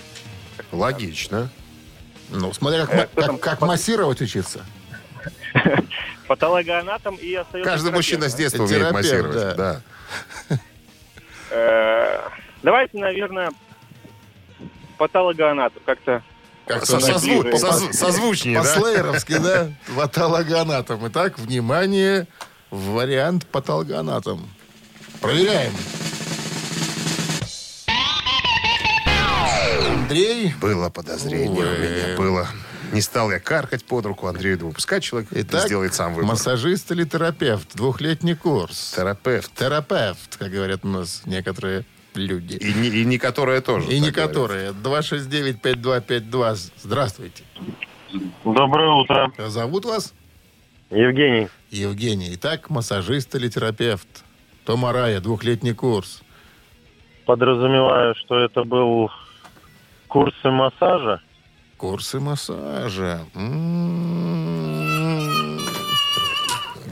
Логично. 0.71 1.49
Ну, 2.29 2.53
смотря 2.53 2.85
как, 2.85 3.09
Э, 3.15 3.21
как, 3.21 3.39
как 3.39 3.61
массировать 3.61 4.21
учиться. 4.21 4.65
Патологоанатом 6.27 7.15
и 7.15 7.33
остается... 7.33 7.69
Каждый 7.71 7.91
мужчина 7.91 8.29
с 8.29 8.35
детства 8.35 8.63
умеет 8.63 8.91
массировать. 8.91 9.55
да. 9.55 9.81
Э, 11.51 12.19
Давайте, 12.63 12.97
наверное, 12.97 13.51
патологоанатом. 14.97 15.81
Как-то 15.85 16.21
Как 16.65 16.85
Со- 16.85 16.97
созву- 16.97 17.43
ближе. 17.43 17.57
созв- 17.57 17.93
Созвучнее, 17.93 18.61
да? 18.61 18.63
По-слееровски, 18.63 19.37
да? 19.37 19.69
Патологоанатом. 19.95 21.07
Итак, 21.07 21.39
внимание, 21.39 22.27
вариант 22.71 23.45
патологоанатом. 23.47 24.49
Проверяем. 25.21 25.71
Андрей. 29.89 30.53
Было 30.61 30.89
подозрение 30.89 31.49
у 31.65 31.69
Ой. 31.69 31.79
меня, 31.79 32.17
было. 32.17 32.47
Не 32.91 33.01
стал 33.01 33.31
я 33.31 33.39
каркать 33.39 33.85
под 33.85 34.05
руку 34.05 34.27
Андрею, 34.27 34.57
думаю, 34.57 34.73
пускай 34.73 35.01
человек 35.01 35.29
Итак, 35.31 35.65
сделает 35.65 35.93
сам 35.93 36.13
выбор. 36.13 36.31
массажист 36.31 36.91
или 36.91 37.03
терапевт? 37.03 37.75
Двухлетний 37.75 38.35
курс. 38.35 38.93
Терапевт. 38.95 39.51
Терапевт, 39.53 40.37
как 40.37 40.51
говорят 40.51 40.81
у 40.83 40.87
нас 40.87 41.23
некоторые 41.25 41.85
люди. 42.15 42.55
И 42.55 42.73
не, 42.73 42.87
и 42.87 43.05
не 43.05 43.17
которая 43.17 43.61
тоже. 43.61 43.91
И 43.91 43.99
не 43.99 44.11
так 44.11 44.27
которые. 44.27 44.71
269-5252. 44.71 46.71
Здравствуйте. 46.81 47.43
Доброе 48.43 48.89
утро. 48.91 49.31
Зовут 49.47 49.85
вас? 49.85 50.13
Евгений. 50.89 51.49
Евгений. 51.69 52.33
Итак, 52.35 52.69
массажист 52.69 53.35
или 53.35 53.49
терапевт? 53.49 54.07
Том 54.65 54.85
Арая, 54.85 55.19
двухлетний 55.19 55.73
курс. 55.73 56.21
Подразумеваю, 57.25 58.15
что 58.15 58.39
это 58.39 58.63
был 58.63 59.11
курсы 60.07 60.49
массажа. 60.49 61.21
Курсы 61.77 62.19
массажа. 62.19 63.25
М-м-м. 63.35 64.87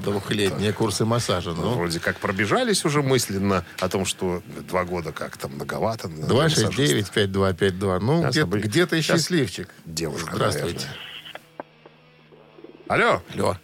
Двухлетние 0.03 0.71
курсы 0.73 1.05
массажа. 1.05 1.53
Ну, 1.53 1.71
вроде 1.73 1.99
как 1.99 2.19
пробежались 2.19 2.85
уже 2.85 3.01
мысленно 3.01 3.65
о 3.79 3.89
том, 3.89 4.05
что 4.05 4.43
два 4.69 4.83
года 4.85 5.11
как-то 5.11 5.47
многовато. 5.47 6.07
для 6.07 6.27
массажиста. 6.31 7.19
269-5252. 7.19 7.99
Ну, 7.99 8.29
где, 8.29 8.45
бы- 8.45 8.59
где 8.59 8.85
ты 8.85 9.01
сейчас 9.01 9.21
счастливчик. 9.21 9.69
Девушка, 9.85 10.35
Здравствуйте. 10.35 10.85
Алло. 12.87 13.23
Алло. 13.33 13.57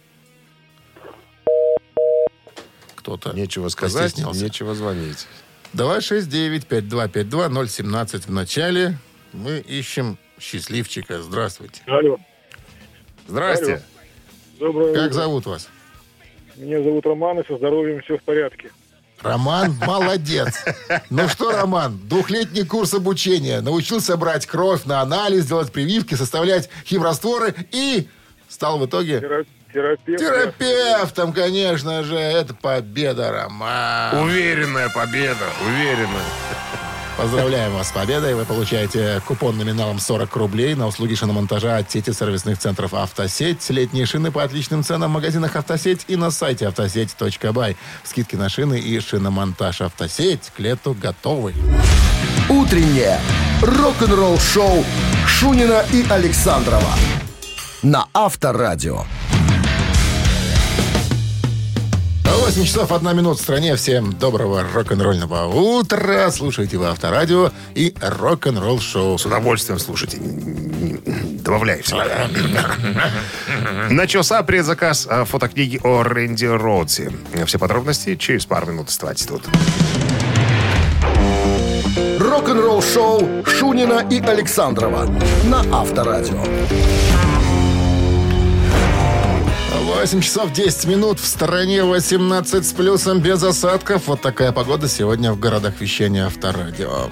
Кто-то 2.96 3.32
Нечего 3.34 3.68
сказать, 3.68 4.10
постеснялся. 4.14 4.42
нечего 4.44 4.74
звонить. 4.74 5.28
269-5252-017 5.74 8.26
в 8.26 8.30
начале. 8.32 8.98
Мы 9.32 9.58
ищем 9.60 10.18
счастливчика. 10.42 11.22
Здравствуйте. 11.22 11.80
Алло, 11.86 12.18
Здрасте. 13.28 13.82
доброе 14.58 14.92
Как 14.94 15.04
утро. 15.06 15.14
зовут 15.14 15.46
вас? 15.46 15.68
Меня 16.56 16.82
зовут 16.82 17.06
Роман, 17.06 17.40
и 17.40 17.46
со 17.46 17.56
здоровьем 17.56 18.00
все 18.02 18.18
в 18.18 18.22
порядке. 18.24 18.70
Роман, 19.22 19.72
молодец. 19.86 20.64
Ну 21.08 21.28
что, 21.28 21.52
Роман, 21.52 21.98
двухлетний 22.08 22.66
курс 22.66 22.92
обучения. 22.92 23.60
Научился 23.60 24.16
брать 24.16 24.46
кровь 24.46 24.84
на 24.84 25.00
анализ, 25.00 25.46
делать 25.46 25.72
прививки, 25.72 26.14
составлять 26.14 26.68
химрастворы 26.84 27.54
и 27.70 28.08
стал 28.48 28.78
в 28.78 28.86
итоге 28.86 29.20
Тера- 29.20 29.46
Терапевт. 29.72 30.20
терапевтом, 30.20 31.32
конечно 31.32 32.02
же. 32.02 32.16
Это 32.16 32.52
победа, 32.52 33.30
Роман. 33.32 34.18
Уверенная 34.24 34.90
победа, 34.90 35.46
уверенная. 35.66 36.20
Поздравляем 37.16 37.72
вас 37.74 37.88
с 37.88 37.92
победой. 37.92 38.34
Вы 38.34 38.44
получаете 38.44 39.20
купон 39.26 39.56
номиналом 39.58 39.98
40 39.98 40.34
рублей 40.36 40.74
на 40.74 40.86
услуги 40.86 41.14
шиномонтажа 41.14 41.76
от 41.76 41.90
сети 41.90 42.12
сервисных 42.12 42.58
центров 42.58 42.94
«Автосеть». 42.94 43.68
Летние 43.70 44.06
шины 44.06 44.30
по 44.30 44.42
отличным 44.42 44.82
ценам 44.82 45.10
в 45.10 45.14
магазинах 45.14 45.54
«Автосеть» 45.56 46.04
и 46.08 46.16
на 46.16 46.30
сайте 46.30 46.68
автосеть.бай. 46.68 47.76
Скидки 48.04 48.36
на 48.36 48.48
шины 48.48 48.78
и 48.78 48.98
шиномонтаж 49.00 49.82
«Автосеть» 49.82 50.50
к 50.56 50.58
лету 50.58 50.96
готовы. 51.00 51.54
Утреннее 52.48 53.20
рок-н-ролл-шоу 53.60 54.84
Шунина 55.26 55.84
и 55.92 56.04
Александрова 56.08 56.92
на 57.82 58.06
Авторадио. 58.12 59.04
8 62.52 62.66
часов 62.66 62.92
1 62.92 63.16
минут 63.16 63.38
в 63.38 63.42
стране. 63.42 63.76
Всем 63.76 64.12
доброго 64.12 64.62
рок-н-ролльного 64.74 65.46
утра. 65.46 66.30
Слушайте 66.30 66.76
вы 66.76 66.84
Авторадио 66.84 67.50
и 67.74 67.94
рок-н-ролл 67.98 68.78
шоу. 68.78 69.16
С 69.16 69.24
удовольствием 69.24 69.78
слушайте. 69.78 70.18
Добавляй 71.42 71.80
все. 71.80 71.96
Начался 73.90 74.42
предзаказ 74.42 75.06
а, 75.08 75.24
фотокниги 75.24 75.80
о 75.82 76.02
Рэнди 76.02 76.44
Роудсе. 76.44 77.10
Все 77.46 77.58
подробности 77.58 78.16
через 78.16 78.44
пару 78.44 78.66
минут. 78.66 78.90
Оставайтесь 78.90 79.24
тут. 79.24 79.48
Рок-н-ролл-шоу 82.18 83.46
Шунина 83.46 84.06
и 84.10 84.20
Александрова 84.20 85.06
на 85.44 85.60
Авторадио. 85.72 86.44
8 89.80 90.20
часов 90.20 90.52
10 90.52 90.86
минут. 90.86 91.20
В 91.20 91.26
стороне 91.26 91.84
18 91.84 92.66
с 92.66 92.72
плюсом 92.72 93.20
без 93.20 93.42
осадков. 93.42 94.06
Вот 94.06 94.20
такая 94.20 94.52
погода 94.52 94.88
сегодня 94.88 95.32
в 95.32 95.38
городах 95.38 95.80
вещания 95.80 96.26
Авторадио. 96.26 97.08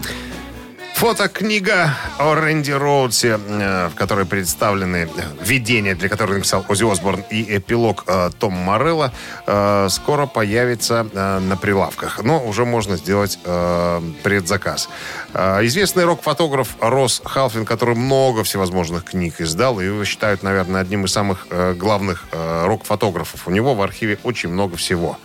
Фотокнига 1.00 1.94
о 2.18 2.34
Рэнди 2.34 2.72
Роудсе, 2.72 3.40
э, 3.42 3.88
в 3.88 3.94
которой 3.94 4.26
представлены 4.26 5.08
видения, 5.40 5.94
для 5.94 6.10
которых 6.10 6.36
написал 6.36 6.62
Оззи 6.68 6.92
Осборн, 6.92 7.24
и 7.30 7.56
эпилог 7.56 8.04
э, 8.06 8.30
Том 8.38 8.52
Морелло, 8.52 9.10
э, 9.46 9.88
скоро 9.88 10.26
появится 10.26 11.08
э, 11.10 11.38
на 11.38 11.56
прилавках. 11.56 12.22
Но 12.22 12.44
уже 12.46 12.66
можно 12.66 12.98
сделать 12.98 13.38
э, 13.46 14.02
предзаказ. 14.22 14.90
Э, 15.32 15.64
Известный 15.64 16.04
рок-фотограф 16.04 16.76
Росс 16.80 17.22
Халфин, 17.24 17.64
который 17.64 17.94
много 17.94 18.44
всевозможных 18.44 19.04
книг 19.04 19.40
издал, 19.40 19.80
и 19.80 19.86
его 19.86 20.04
считают, 20.04 20.42
наверное, 20.42 20.82
одним 20.82 21.06
из 21.06 21.12
самых 21.12 21.46
э, 21.48 21.72
главных 21.72 22.26
э, 22.30 22.66
рок-фотографов. 22.66 23.48
У 23.48 23.50
него 23.50 23.74
в 23.74 23.80
архиве 23.80 24.18
очень 24.22 24.50
много 24.50 24.76
всего. 24.76 25.16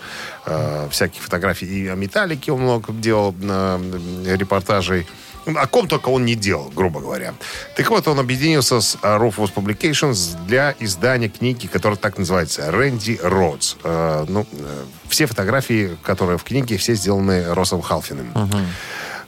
Э, 0.45 0.87
Всяких 0.89 1.21
фотографий 1.21 1.65
и 1.65 1.87
о 1.89 1.95
металлике 1.95 2.53
он 2.53 2.61
много 2.61 2.93
делал, 2.93 3.35
э, 3.41 4.35
репортажей. 4.37 5.05
О 5.45 5.67
ком 5.67 5.87
только 5.87 6.09
он 6.09 6.25
не 6.25 6.35
делал, 6.35 6.71
грубо 6.75 6.99
говоря. 6.99 7.33
Так 7.75 7.89
вот, 7.89 8.07
он 8.07 8.19
объединился 8.19 8.81
с 8.81 8.95
э, 9.01 9.17
Rufus 9.17 9.51
Publications 9.53 10.35
для 10.45 10.75
издания 10.79 11.29
книги, 11.29 11.67
которая 11.67 11.97
так 11.97 12.17
называется 12.17 12.71
«Рэнди 12.71 13.19
Роудс». 13.21 13.75
Э, 13.83 14.25
ну, 14.27 14.45
э, 14.51 14.83
все 15.07 15.27
фотографии, 15.27 15.97
которые 16.03 16.37
в 16.37 16.43
книге, 16.43 16.77
все 16.77 16.95
сделаны 16.95 17.53
Россом 17.53 17.81
Халфиным. 17.81 18.31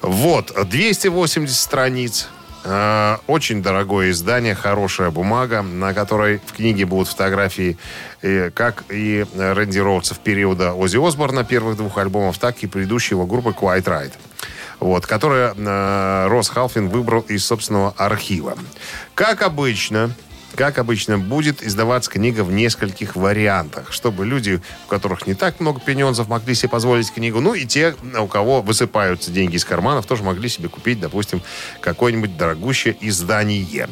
Вот, 0.01 0.53
280 0.69 1.55
страниц. 1.55 2.27
Э, 2.63 3.17
Очень 3.27 3.61
дорогое 3.61 4.11
издание, 4.11 4.55
хорошая 4.55 5.11
бумага, 5.11 5.61
на 5.61 5.93
которой 5.93 6.41
в 6.45 6.53
книге 6.53 6.85
будут 6.85 7.07
фотографии 7.07 7.77
э, 8.21 8.49
как 8.51 8.83
и 8.89 9.25
Рэнди 9.37 9.79
Роудса 9.79 10.15
в 10.15 10.19
периода 10.19 10.73
Оззи 10.73 10.97
Осборна 10.97 11.43
первых 11.43 11.77
двух 11.77 11.97
альбомов, 11.97 12.37
так 12.39 12.57
и 12.63 12.67
предыдущей 12.67 13.13
его 13.15 13.25
группы 13.25 13.51
Quiet 13.51 13.83
Right. 13.85 14.11
Вот, 14.79 15.05
которая 15.05 15.53
э, 15.55 16.27
Рос 16.27 16.49
Халфин 16.49 16.89
выбрал 16.89 17.21
из 17.21 17.45
собственного 17.45 17.93
архива. 17.97 18.55
Как 19.15 19.41
обычно, 19.41 20.11
как 20.55 20.77
обычно, 20.79 21.17
будет 21.17 21.61
издаваться 21.61 22.09
книга 22.09 22.43
в 22.43 22.51
нескольких 22.51 23.15
вариантах, 23.15 23.91
чтобы 23.91 24.25
люди, 24.25 24.61
у 24.85 24.89
которых 24.89 25.27
не 25.27 25.33
так 25.33 25.59
много 25.59 25.79
пенензов, 25.79 26.27
могли 26.27 26.55
себе 26.55 26.69
позволить 26.69 27.11
книгу, 27.11 27.39
ну 27.39 27.53
и 27.53 27.65
те, 27.65 27.95
у 28.19 28.27
кого 28.27 28.61
высыпаются 28.61 29.31
деньги 29.31 29.55
из 29.55 29.65
карманов, 29.65 30.05
тоже 30.05 30.23
могли 30.23 30.49
себе 30.49 30.69
купить, 30.69 30.99
допустим, 30.99 31.41
какое-нибудь 31.79 32.37
дорогущее 32.37 32.95
издание. 33.01 33.89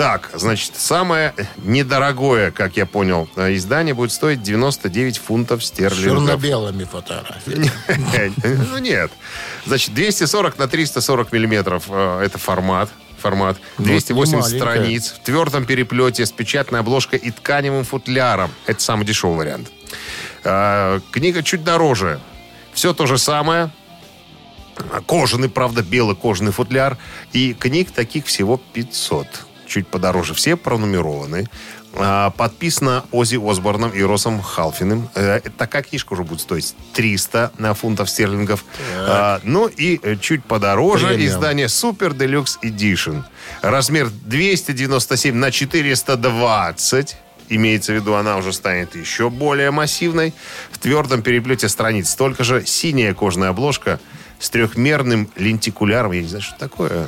Так, 0.00 0.30
значит, 0.32 0.76
самое 0.76 1.34
недорогое, 1.58 2.50
как 2.52 2.78
я 2.78 2.86
понял, 2.86 3.28
э, 3.36 3.54
издание 3.54 3.92
будет 3.92 4.12
стоить 4.12 4.40
99 4.42 5.18
фунтов 5.18 5.62
С 5.62 5.66
стерлингов. 5.66 6.26
черно-белыми 6.26 6.84
фотографиями. 6.84 7.70
Ну 8.72 8.78
нет. 8.78 9.12
Значит, 9.66 9.92
240 9.92 10.56
на 10.56 10.68
340 10.68 11.32
миллиметров 11.32 11.84
э, 11.90 12.22
это 12.24 12.38
формат. 12.38 12.88
Формат. 13.18 13.58
Ну, 13.76 13.84
280 13.84 14.32
не 14.32 14.40
маленькая. 14.40 14.58
страниц. 14.58 15.14
В 15.20 15.22
твердом 15.22 15.66
переплете 15.66 16.24
с 16.24 16.32
печатной 16.32 16.80
обложкой 16.80 17.18
и 17.18 17.30
тканевым 17.30 17.84
футляром. 17.84 18.50
Это 18.64 18.80
самый 18.80 19.04
дешевый 19.04 19.36
вариант. 19.36 19.68
Э, 20.44 21.00
Книга 21.12 21.42
чуть 21.42 21.62
дороже. 21.62 22.20
Все 22.72 22.94
то 22.94 23.04
же 23.04 23.18
самое. 23.18 23.70
Кожаный, 25.06 25.50
правда, 25.50 25.82
белый 25.82 26.16
кожаный 26.16 26.52
футляр. 26.52 26.96
И 27.34 27.52
книг 27.52 27.90
таких 27.90 28.24
всего 28.24 28.56
500. 28.72 29.26
Чуть 29.70 29.86
подороже. 29.86 30.34
Все 30.34 30.56
пронумерованы. 30.56 31.46
А, 31.94 32.30
Подписано 32.30 33.04
Ози 33.12 33.36
Осборном 33.36 33.90
и 33.90 34.02
Росом 34.02 34.42
Халфиным. 34.42 35.08
Э, 35.14 35.38
Такая 35.56 35.84
книжка 35.84 36.14
уже 36.14 36.24
будет 36.24 36.40
стоить 36.40 36.74
300 36.94 37.52
на 37.56 37.72
фунтов 37.74 38.10
стерлингов. 38.10 38.64
А, 38.96 39.40
Ну 39.44 39.68
и 39.68 40.00
э, 40.02 40.16
чуть 40.16 40.44
подороже 40.44 41.06
Премиум. 41.06 41.26
издание 41.28 41.66
Super 41.68 42.10
Deluxe 42.16 42.58
Edition. 42.64 43.22
Размер 43.62 44.10
297 44.10 45.36
на 45.36 45.52
420. 45.52 47.16
Имеется 47.48 47.92
в 47.92 47.94
виду, 47.94 48.14
она 48.14 48.38
уже 48.38 48.52
станет 48.52 48.96
еще 48.96 49.30
более 49.30 49.70
массивной. 49.70 50.34
В 50.72 50.78
твердом 50.78 51.22
переплете 51.22 51.68
страниц 51.68 52.10
столько 52.10 52.42
же. 52.42 52.66
Синяя 52.66 53.14
кожаная 53.14 53.50
обложка 53.50 54.00
с 54.40 54.50
трехмерным 54.50 55.30
лентикуляром. 55.36 56.10
Я 56.10 56.22
не 56.22 56.28
знаю, 56.28 56.42
что 56.42 56.58
такое. 56.58 57.06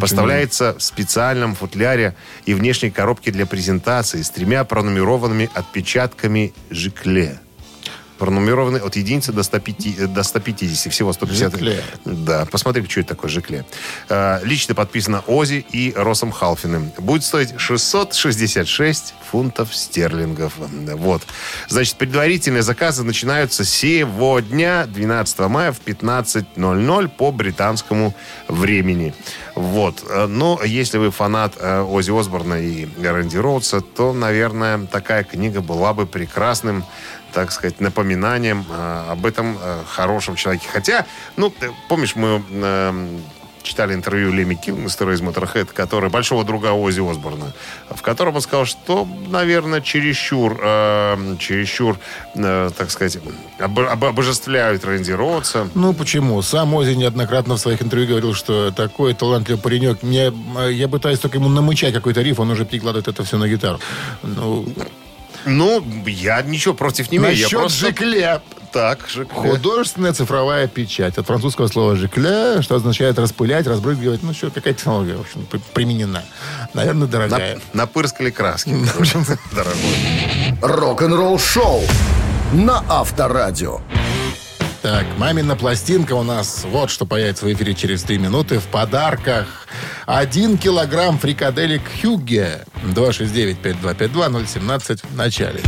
Поставляется 0.00 0.76
в 0.78 0.82
специальном 0.82 1.54
футляре 1.54 2.14
и 2.46 2.54
внешней 2.54 2.90
коробке 2.90 3.30
для 3.30 3.46
презентации 3.46 4.22
с 4.22 4.30
тремя 4.30 4.64
пронумерованными 4.64 5.50
отпечатками 5.54 6.52
Жикле. 6.70 7.38
Пронумерованы 8.18 8.78
от 8.78 8.96
единицы 8.96 9.32
до 9.32 9.42
150, 9.42 10.12
до 10.12 10.22
150 10.22 10.92
всего 10.92 11.12
150. 11.12 11.52
Жикле. 11.52 11.82
Да, 12.04 12.46
посмотри, 12.50 12.84
что 12.88 13.00
это 13.00 13.10
такое 13.10 13.30
Жикле. 13.30 13.64
Э, 14.08 14.40
Лично 14.44 14.74
подписано 14.74 15.22
Ози 15.26 15.66
и 15.72 15.92
Росом 15.96 16.30
Халфиным. 16.30 16.92
Будет 16.98 17.24
стоить 17.24 17.54
666 17.58 19.14
фунтов 19.30 19.74
стерлингов. 19.74 20.52
Вот. 20.58 21.22
Значит, 21.68 21.96
предварительные 21.96 22.62
заказы 22.62 23.02
начинаются 23.02 23.64
сегодня, 23.64 24.86
12 24.86 25.38
мая 25.48 25.72
в 25.72 25.80
15.00 25.80 27.08
по 27.08 27.32
британскому 27.32 28.14
времени. 28.48 29.12
Вот. 29.54 30.04
Э, 30.08 30.26
Но 30.26 30.60
если 30.64 30.98
вы 30.98 31.10
фанат 31.10 31.54
э, 31.58 31.80
Ози 31.82 32.10
Осборна 32.18 32.54
и 32.54 32.86
Рэнди 33.02 33.36
Роудса, 33.36 33.80
то, 33.80 34.12
наверное, 34.12 34.86
такая 34.86 35.24
книга 35.24 35.60
была 35.60 35.94
бы 35.94 36.06
прекрасным 36.06 36.84
так 37.34 37.52
сказать, 37.52 37.80
напоминанием 37.80 38.64
э, 38.70 39.04
об 39.10 39.26
этом 39.26 39.58
э, 39.60 39.82
хорошем 39.88 40.36
человеке. 40.36 40.68
Хотя, 40.72 41.04
ну, 41.36 41.50
ты 41.50 41.70
помнишь, 41.88 42.14
мы 42.16 42.42
э, 42.50 43.18
читали 43.62 43.94
интервью 43.94 44.30
Леми 44.30 44.54
Килмистера 44.54 45.14
из 45.14 45.20
Motorhead, 45.22 45.68
который 45.72 46.10
большого 46.10 46.44
друга 46.44 46.72
Ози 46.72 47.00
Осборна, 47.00 47.52
в 47.90 48.02
котором 48.02 48.36
он 48.36 48.40
сказал, 48.42 48.66
что, 48.66 49.08
наверное, 49.28 49.80
чересчур, 49.80 50.60
э, 50.62 51.36
чересчур, 51.38 51.98
э, 52.36 52.70
так 52.76 52.90
сказать, 52.90 53.18
об- 53.58 53.80
об- 53.80 54.04
обожествляют 54.04 54.84
Рэнди 54.84 55.12
Роудса. 55.12 55.68
Ну 55.74 55.92
почему? 55.94 56.40
Сам 56.42 56.74
Ози 56.74 56.92
неоднократно 56.94 57.54
в 57.54 57.58
своих 57.58 57.82
интервью 57.82 58.08
говорил, 58.10 58.34
что 58.34 58.70
такой 58.70 59.14
талантливый 59.14 59.60
паренек. 59.62 60.02
Мне, 60.02 60.30
э, 60.58 60.72
я 60.72 60.86
пытаюсь 60.88 61.18
только 61.18 61.38
ему 61.38 61.48
намычать 61.48 61.94
какой-то 61.94 62.20
риф, 62.22 62.38
он 62.40 62.50
уже 62.50 62.64
перекладывает 62.66 63.08
это 63.08 63.24
все 63.24 63.38
на 63.38 63.48
гитару. 63.48 63.80
Ну, 64.22 64.66
Ну, 65.46 65.84
я 66.06 66.42
ничего 66.42 66.74
против 66.74 67.10
не 67.10 67.18
имею. 67.18 67.34
я 67.36 67.42
насчет 67.44 67.58
просто... 67.58 67.78
Жикле. 67.86 68.40
Так, 68.72 69.06
Жикле. 69.08 69.50
Художественная 69.52 70.12
цифровая 70.12 70.66
печать. 70.66 71.16
От 71.16 71.26
французского 71.26 71.68
слова 71.68 71.94
«жикле», 71.94 72.60
что 72.60 72.74
означает 72.74 73.16
распылять, 73.20 73.68
разбрызгивать. 73.68 74.24
Ну, 74.24 74.34
что, 74.34 74.50
какая 74.50 74.74
технология, 74.74 75.14
в 75.14 75.20
общем, 75.20 75.46
при- 75.48 75.60
применена. 75.72 76.24
Наверное, 76.74 77.06
дорогая. 77.06 77.60
На- 77.72 77.82
Напырскали 77.82 78.30
краски. 78.30 78.70
Дорогой. 79.52 80.58
Рок-н-ролл 80.60 81.38
шоу 81.38 81.82
на 82.52 82.82
Авторадио. 82.88 83.80
Так, 84.84 85.06
мамина 85.16 85.56
пластинка 85.56 86.12
у 86.12 86.22
нас 86.22 86.62
вот 86.64 86.90
что 86.90 87.06
появится 87.06 87.46
в 87.46 87.52
эфире 87.54 87.74
через 87.74 88.02
три 88.02 88.18
минуты. 88.18 88.58
В 88.58 88.64
подарках 88.64 89.66
один 90.04 90.58
килограмм 90.58 91.18
фрикаделек 91.18 91.80
Хюгге. 92.02 92.66
269-5252-017 92.94 95.06
в 95.10 95.16
начале. 95.16 95.62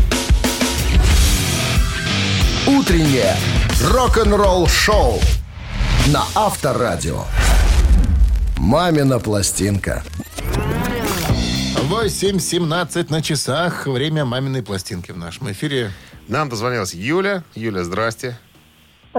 Утреннее 2.67 3.35
рок-н-ролл 3.85 4.67
шоу 4.67 5.19
на 6.09 6.23
Авторадио. 6.35 7.25
Мамина 8.59 9.19
пластинка. 9.19 10.05
8.17 11.89 13.07
на 13.09 13.23
часах. 13.23 13.87
Время 13.87 14.27
маминой 14.27 14.63
пластинки 14.63 15.13
в 15.13 15.17
нашем 15.17 15.51
эфире. 15.53 15.91
Нам 16.29 16.51
дозвонилась 16.51 16.93
Юля. 16.93 17.45
Юля, 17.55 17.83
здрасте. 17.83 18.37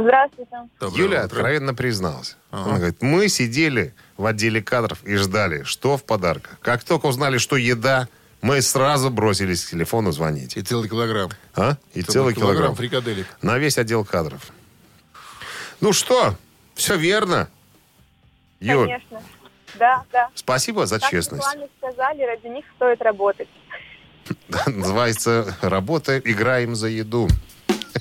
Здравствуйте. 0.01 0.51
Доброе 0.79 0.97
Юля 1.03 1.17
утро. 1.17 1.25
откровенно 1.25 1.73
призналась. 1.73 2.37
Она 2.51 2.77
говорит, 2.77 3.01
мы 3.01 3.27
сидели 3.29 3.93
в 4.15 4.25
отделе 4.25 4.61
кадров 4.61 5.03
и 5.03 5.15
ждали, 5.15 5.63
что 5.63 5.97
в 5.97 6.03
подарках. 6.03 6.59
Как 6.61 6.83
только 6.83 7.07
узнали, 7.07 7.39
что 7.39 7.55
еда, 7.55 8.07
мы 8.41 8.61
сразу 8.61 9.09
бросились 9.09 9.65
к 9.65 9.71
телефону 9.71 10.11
звонить. 10.11 10.55
И 10.55 10.61
целый 10.61 10.87
килограмм. 10.87 11.31
А? 11.55 11.77
И 11.93 12.03
целый, 12.03 12.35
килограмм. 12.35 12.75
фрикаделек. 12.75 13.25
На 13.41 13.57
весь 13.57 13.77
отдел 13.79 14.05
кадров. 14.05 14.51
Ну 15.81 15.93
что, 15.93 16.35
все 16.75 16.95
верно. 16.95 17.49
Юль, 18.59 18.87
Конечно. 18.87 19.21
Да, 19.79 20.03
да. 20.11 20.29
спасибо 20.35 20.85
за 20.85 20.99
Как 20.99 21.09
честность. 21.09 21.43
сами 21.43 21.67
сказали, 21.79 22.23
ради 22.23 22.47
них 22.47 22.65
стоит 22.75 23.01
работать. 23.01 23.47
Называется 24.67 25.55
«Работа, 25.61 26.19
играем 26.19 26.75
за 26.75 26.87
еду». 26.87 27.27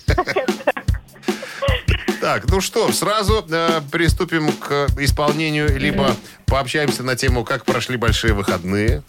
Так, 2.26 2.50
ну 2.50 2.60
что, 2.60 2.90
сразу 2.90 3.46
э, 3.48 3.80
приступим 3.92 4.50
к 4.50 4.88
исполнению, 4.98 5.78
либо 5.78 6.16
пообщаемся 6.46 7.04
на 7.04 7.14
тему, 7.14 7.44
как 7.44 7.64
прошли 7.64 7.96
большие 7.96 8.32
выходные. 8.34 9.04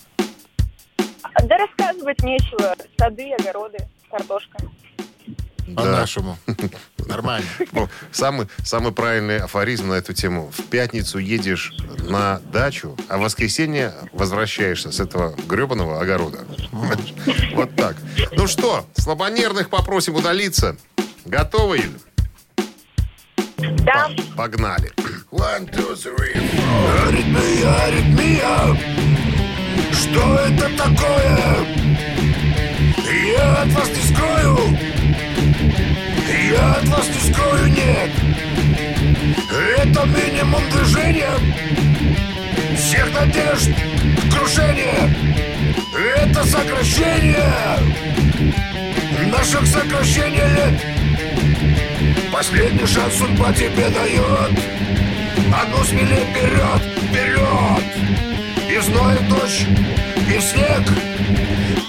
Да 1.44 1.58
рассказывать 1.58 2.22
нечего. 2.22 2.76
Сады, 2.96 3.34
огороды, 3.34 3.80
картошка. 4.12 4.60
По-нашему. 5.76 6.38
Нормально. 7.08 7.48
Ну, 7.72 7.90
самый, 8.12 8.50
самый 8.64 8.92
правильный 8.92 9.40
афоризм 9.40 9.88
на 9.88 9.94
эту 9.96 10.14
тему. 10.14 10.52
В 10.56 10.66
пятницу 10.66 11.18
едешь 11.18 11.74
на 12.08 12.40
дачу, 12.54 12.96
а 13.10 13.18
в 13.18 13.22
воскресенье 13.22 13.96
возвращаешься 14.14 14.92
с 14.92 15.00
этого 15.00 15.36
гребаного 15.50 16.00
огорода. 16.00 16.46
Вот 17.56 17.76
так. 17.76 17.96
Ну 18.34 18.46
что, 18.46 18.86
слабонервных 18.96 19.72
попросим 19.72 20.14
удалиться. 20.14 20.78
Готовы, 21.26 21.78
Юль? 21.78 21.98
Да, 23.58 24.10
Погнали. 24.36 24.92
One, 25.32 25.66
two, 25.72 25.96
three. 25.96 26.38
Аритмия, 27.08 27.74
аритмия 27.86 28.78
Что 29.92 30.36
это 30.36 30.70
такое? 30.78 31.66
Я 33.36 33.62
от 33.64 33.70
вас 33.70 33.90
не 33.90 34.14
скрою. 34.14 34.78
Я 36.52 36.72
от 36.74 36.88
вас 36.88 37.08
не 37.08 37.32
скрою, 37.32 37.68
нет. 37.68 38.12
Это 39.80 40.06
минимум 40.06 40.62
движения. 40.70 41.32
Всех 42.78 43.12
надежд 43.14 43.72
крушение 44.32 45.14
Это 45.96 46.44
сокращение. 46.46 47.54
Наших 49.32 49.66
сокращений 49.66 50.48
лет 50.56 50.97
Последний 52.38 52.86
шанс 52.86 53.16
судьба 53.16 53.52
тебе 53.52 53.90
дает. 53.90 54.60
А 55.52 55.66
ну 55.72 55.84
смелее 55.84 56.24
вперед, 56.28 56.82
вперед! 57.10 57.84
И 58.70 58.80
зной 58.80 59.18
дождь, 59.28 59.66
и 60.30 60.40
снег. 60.40 60.84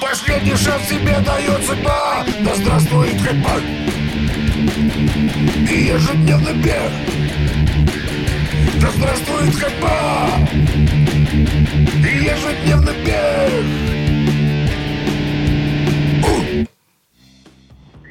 Последний 0.00 0.56
шанс 0.56 0.88
тебе 0.88 1.18
дает 1.20 1.62
судьба. 1.66 2.24
Да 2.40 2.54
здравствует 2.54 3.20
ходьба 3.20 3.60
И 5.70 5.82
ежедневный 5.82 6.54
бег 6.54 6.92
Да 8.80 8.90
здравствует 8.90 9.54
ходьба 9.54 10.30
И 11.94 12.24
ежедневный 12.24 12.94
бег 13.04 13.64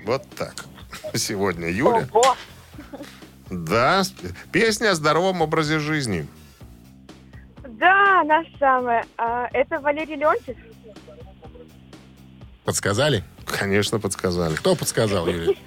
Вот 0.06 0.24
так. 0.38 0.67
Сегодня 1.14 1.70
Юля. 1.70 2.08
Ого. 2.12 2.36
Да, 3.50 4.04
песня 4.52 4.92
о 4.92 4.96
здоровом 4.96 5.42
образе 5.42 5.80
жизни. 5.80 6.28
Да, 7.80 8.22
она 8.22 8.44
самая. 8.60 9.06
А, 9.18 9.48
это 9.54 9.80
Валерий 9.80 10.16
Леонтьев? 10.16 10.58
Подсказали? 12.66 13.24
Конечно, 13.46 14.00
подсказали. 14.00 14.56
Кто 14.56 14.76
подсказал, 14.76 15.28
Юрий? 15.28 15.58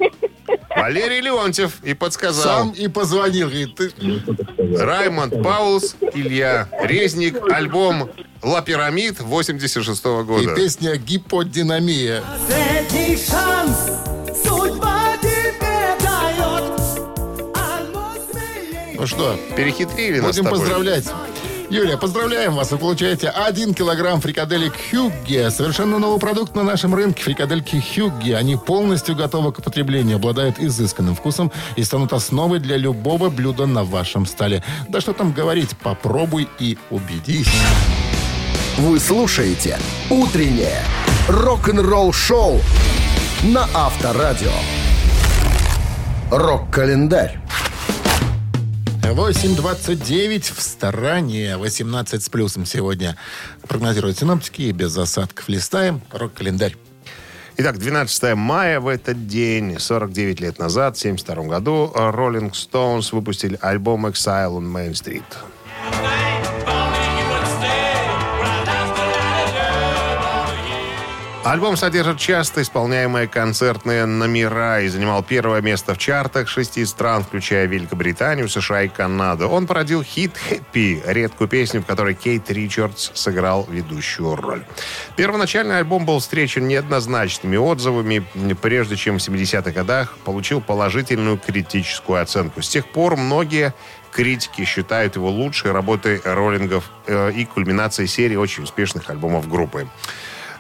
Валерий 0.77 1.21
Леонтьев 1.21 1.83
и 1.83 1.95
подсказал. 1.95 2.59
Сам 2.59 2.71
и 2.73 2.89
позвонил. 2.89 3.49
Говорит, 3.49 3.75
ты... 3.77 3.91
Раймонд 4.77 5.43
Паулс, 5.43 5.97
Илья 6.13 6.69
Резник, 6.83 7.41
альбом 7.51 8.11
«Ла 8.43 8.61
Пирамид» 8.63 9.21
86 9.21 10.05
И 10.05 10.09
года. 10.25 10.55
песня 10.55 10.97
«Гиподинамия». 10.97 12.23
Последний 12.23 13.17
шанс 13.17 13.91
судьба 14.45 15.00
Ну 19.01 19.07
что, 19.07 19.35
Перехитрили 19.57 20.21
нас 20.21 20.35
с 20.35 20.37
будем 20.37 20.45
тобой. 20.45 20.59
поздравлять. 20.59 21.07
Юлия, 21.71 21.97
поздравляем 21.97 22.55
вас. 22.55 22.71
Вы 22.71 22.77
получаете 22.77 23.31
1 23.31 23.73
килограмм 23.73 24.21
фрикаделек 24.21 24.75
Хюгге. 24.91 25.51
Совершенно 25.51 25.99
новый 25.99 26.21
продукт 26.21 26.55
на 26.55 26.65
нашем 26.65 26.95
рынке. 26.95 27.23
Фрикадельки 27.23 27.83
Хюгге. 27.83 28.37
Они 28.37 28.57
полностью 28.57 29.17
готовы 29.17 29.53
к 29.53 29.59
употреблению, 29.61 30.17
обладают 30.17 30.59
изысканным 30.59 31.17
вкусом 31.17 31.51
и 31.77 31.83
станут 31.83 32.13
основой 32.13 32.59
для 32.59 32.77
любого 32.77 33.31
блюда 33.31 33.65
на 33.65 33.85
вашем 33.85 34.27
столе. 34.27 34.63
Да 34.89 35.01
что 35.01 35.15
там 35.15 35.33
говорить, 35.33 35.71
попробуй 35.79 36.47
и 36.59 36.77
убедись. 36.91 37.49
Вы 38.77 39.01
слушаете 39.01 39.79
«Утреннее 40.11 40.85
рок-н-ролл-шоу» 41.27 42.61
на 43.45 43.67
Авторадио. 43.73 44.53
Рок-календарь. 46.31 47.41
8.29 49.11 50.55
в 50.55 50.63
стороне. 50.63 51.57
18 51.57 52.23
с 52.23 52.29
плюсом 52.29 52.65
сегодня 52.65 53.17
прогнозируют 53.67 54.19
синоптики. 54.19 54.63
И 54.63 54.73
без 54.73 54.97
осадков 54.97 55.49
листаем. 55.49 56.01
Рок-календарь. 56.13 56.77
Итак, 57.57 57.79
12 57.79 58.35
мая 58.37 58.79
в 58.79 58.87
этот 58.87 59.27
день, 59.27 59.79
49 59.79 60.41
лет 60.41 60.59
назад, 60.59 60.97
в 60.97 61.01
1972 61.01 61.45
году, 61.45 61.93
Rolling 61.95 62.53
Stones 62.53 63.15
выпустили 63.15 63.59
альбом 63.61 64.07
«Exile 64.07 64.57
on 64.57 64.73
Main 64.73 64.93
Street». 64.93 65.25
Альбом 71.43 71.79
содержит 71.79 72.19
часто 72.19 72.61
исполняемые 72.61 73.27
концертные 73.27 74.05
номера 74.05 74.83
и 74.83 74.89
занимал 74.89 75.23
первое 75.23 75.63
место 75.63 75.95
в 75.95 75.99
чартах 75.99 76.49
шести 76.49 76.85
стран, 76.85 77.25
включая 77.25 77.67
Великобританию, 77.67 78.47
США 78.47 78.83
и 78.83 78.89
Канаду. 78.89 79.49
Он 79.49 79.67
породил 79.67 80.03
хит 80.03 80.37
«Хэппи», 80.37 81.03
редкую 81.07 81.49
песню, 81.49 81.81
в 81.81 81.87
которой 81.87 82.15
Кейт 82.15 82.51
Ричардс 82.51 83.13
сыграл 83.15 83.67
ведущую 83.71 84.37
роль. 84.37 84.65
Первоначальный 85.17 85.79
альбом 85.79 86.05
был 86.05 86.19
встречен 86.19 86.69
неоднозначными 86.69 87.57
отзывами, 87.57 88.23
прежде 88.61 88.97
чем 88.97 89.19
в 89.19 89.27
70-х 89.27 89.71
годах 89.71 90.19
получил 90.25 90.61
положительную 90.61 91.39
критическую 91.39 92.21
оценку. 92.21 92.61
С 92.61 92.69
тех 92.69 92.87
пор 92.87 93.17
многие 93.17 93.73
критики 94.13 94.67
считают 94.67 95.17
его 95.17 95.31
лучшей 95.31 95.73
работой 95.73 96.21
роллингов 96.23 96.91
э, 97.07 97.33
и 97.33 97.47
кульминацией 97.47 98.09
серии 98.09 98.37
очень 98.37 98.65
успешных 98.65 99.09
альбомов 99.09 99.49
группы. 99.49 99.89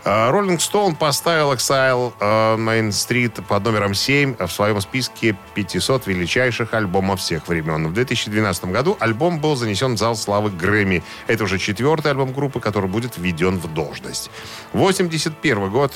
Роллинг 0.05 0.63
Стоун 0.63 0.95
поставил 0.95 1.53
Exile 1.53 2.13
э, 2.19 2.57
Main 2.57 2.89
Street 2.89 3.43
под 3.47 3.65
номером 3.65 3.95
7 3.95 4.37
в 4.39 4.51
своем 4.51 4.81
списке 4.81 5.37
500 5.55 6.07
величайших 6.07 6.73
альбомов 6.73 7.21
всех 7.21 7.49
времен. 7.49 7.87
В 7.87 7.93
2012 7.93 8.65
году 8.67 8.97
альбом 8.99 9.41
был 9.41 9.57
занесен 9.57 9.97
в 9.97 9.99
зал 9.99 10.17
славы 10.17 10.51
Грэмми. 10.51 11.03
Это 11.27 11.45
уже 11.45 11.59
четвертый 11.59 12.13
альбом 12.13 12.33
группы, 12.33 12.61
который 12.61 12.89
будет 12.89 13.19
введен 13.19 13.59
в 13.59 13.73
должность. 13.75 14.31
81 14.73 15.69
год, 15.71 15.93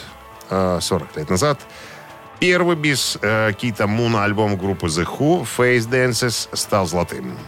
э, 0.50 0.78
40 0.82 1.16
лет 1.16 1.30
назад, 1.30 1.60
первый 2.40 2.76
без 2.76 3.16
э, 3.22 3.52
Кита 3.58 3.86
Муна 3.86 4.24
альбом 4.24 4.58
группы 4.58 4.86
The 4.88 5.06
Who 5.06 5.46
Face 5.56 5.88
Dances 5.88 6.48
стал 6.54 6.86
золотым. 6.86 7.38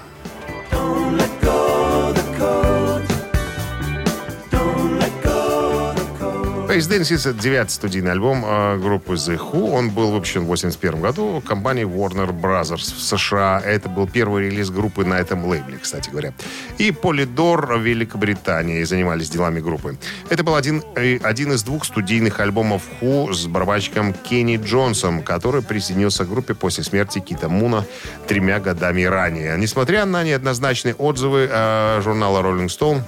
Face 6.76 6.90
Dances— 6.90 7.30
это 7.30 7.40
девятый 7.40 7.70
студийный 7.70 8.12
альбом 8.12 8.44
э, 8.44 8.76
группы 8.76 9.14
The 9.14 9.38
Who. 9.38 9.70
Он 9.70 9.88
был 9.88 10.10
выпущен 10.10 10.42
в 10.42 10.52
1981 10.52 11.00
году 11.00 11.40
компанией 11.40 11.86
Warner 11.86 12.38
Brothers 12.38 12.94
в 12.94 13.00
США. 13.00 13.62
Это 13.64 13.88
был 13.88 14.06
первый 14.06 14.50
релиз 14.50 14.68
группы 14.68 15.06
на 15.06 15.14
этом 15.14 15.46
лейбле, 15.46 15.78
кстати 15.78 16.10
говоря. 16.10 16.34
И 16.76 16.90
Polydor 16.90 17.78
в 17.78 17.80
Великобритании 17.80 18.84
занимались 18.84 19.30
делами 19.30 19.60
группы. 19.60 19.96
Это 20.28 20.44
был 20.44 20.54
один, 20.54 20.82
э, 20.96 21.16
один 21.22 21.52
из 21.52 21.62
двух 21.62 21.86
студийных 21.86 22.40
альбомов 22.40 22.82
Who 23.00 23.32
с 23.32 23.46
барабанщиком 23.46 24.12
Кенни 24.12 24.58
Джонсом, 24.58 25.22
который 25.22 25.62
присоединился 25.62 26.26
к 26.26 26.28
группе 26.28 26.52
после 26.52 26.84
смерти 26.84 27.20
Кита 27.20 27.48
Муна 27.48 27.86
тремя 28.28 28.60
годами 28.60 29.04
ранее. 29.04 29.56
Несмотря 29.56 30.04
на 30.04 30.22
неоднозначные 30.24 30.94
отзывы 30.94 31.48
э, 31.50 32.02
журнала 32.02 32.42
Rolling 32.42 32.66
Stone, 32.66 33.00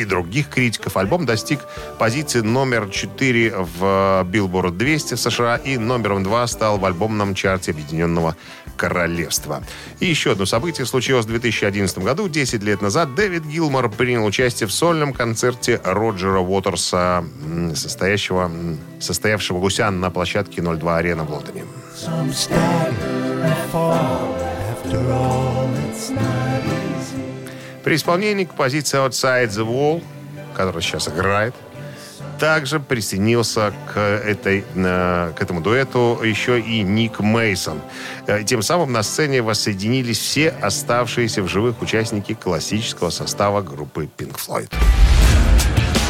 и 0.00 0.04
других 0.04 0.48
критиков. 0.48 0.96
Альбом 0.96 1.26
достиг 1.26 1.60
позиции 1.98 2.40
номер 2.40 2.88
4 2.90 3.54
в 3.56 4.26
Billboard 4.30 4.76
200 4.76 5.14
США 5.14 5.56
и 5.56 5.76
номером 5.78 6.22
2 6.22 6.46
стал 6.46 6.78
в 6.78 6.84
альбомном 6.84 7.34
чарте 7.34 7.72
Объединенного 7.72 8.36
Королевства. 8.76 9.62
И 10.00 10.06
еще 10.06 10.32
одно 10.32 10.46
событие 10.46 10.86
случилось 10.86 11.24
в 11.24 11.28
2011 11.28 11.98
году. 11.98 12.28
10 12.28 12.62
лет 12.62 12.82
назад 12.82 13.14
Дэвид 13.14 13.44
Гилмор 13.44 13.88
принял 13.90 14.24
участие 14.24 14.66
в 14.66 14.72
сольном 14.72 15.12
концерте 15.12 15.80
Роджера 15.84 16.40
Уотерса, 16.40 17.24
состоящего, 17.74 18.50
состоявшего 19.00 19.60
гуся 19.60 19.90
на 19.90 20.10
площадке 20.10 20.62
02 20.62 20.96
Арена 20.96 21.24
в 21.24 21.30
Лондоне. 21.30 21.64
Some 21.94 22.30
stagger 22.30 23.42
and 23.42 23.56
fall. 23.72 24.36
After 24.70 25.00
all, 25.10 25.68
it's 25.88 26.10
easy. 26.10 26.55
При 27.86 27.94
исполнении 27.94 28.42
композиции 28.42 28.98
Outside 28.98 29.50
the 29.50 29.64
Wall, 29.64 30.02
которая 30.56 30.82
сейчас 30.82 31.06
играет, 31.06 31.54
также 32.40 32.80
присоединился 32.80 33.72
к, 33.94 34.00
этой, 34.00 34.64
э, 34.74 35.32
к 35.36 35.40
этому 35.40 35.60
дуэту 35.60 36.20
еще 36.20 36.58
и 36.58 36.82
Ник 36.82 37.20
Мейсон. 37.20 37.80
Тем 38.44 38.62
самым 38.62 38.90
на 38.90 39.04
сцене 39.04 39.40
воссоединились 39.40 40.18
все 40.18 40.48
оставшиеся 40.48 41.44
в 41.44 41.48
живых 41.48 41.80
участники 41.80 42.34
классического 42.34 43.10
состава 43.10 43.62
группы 43.62 44.08
Pink 44.18 44.36
Floyd. 44.36 44.72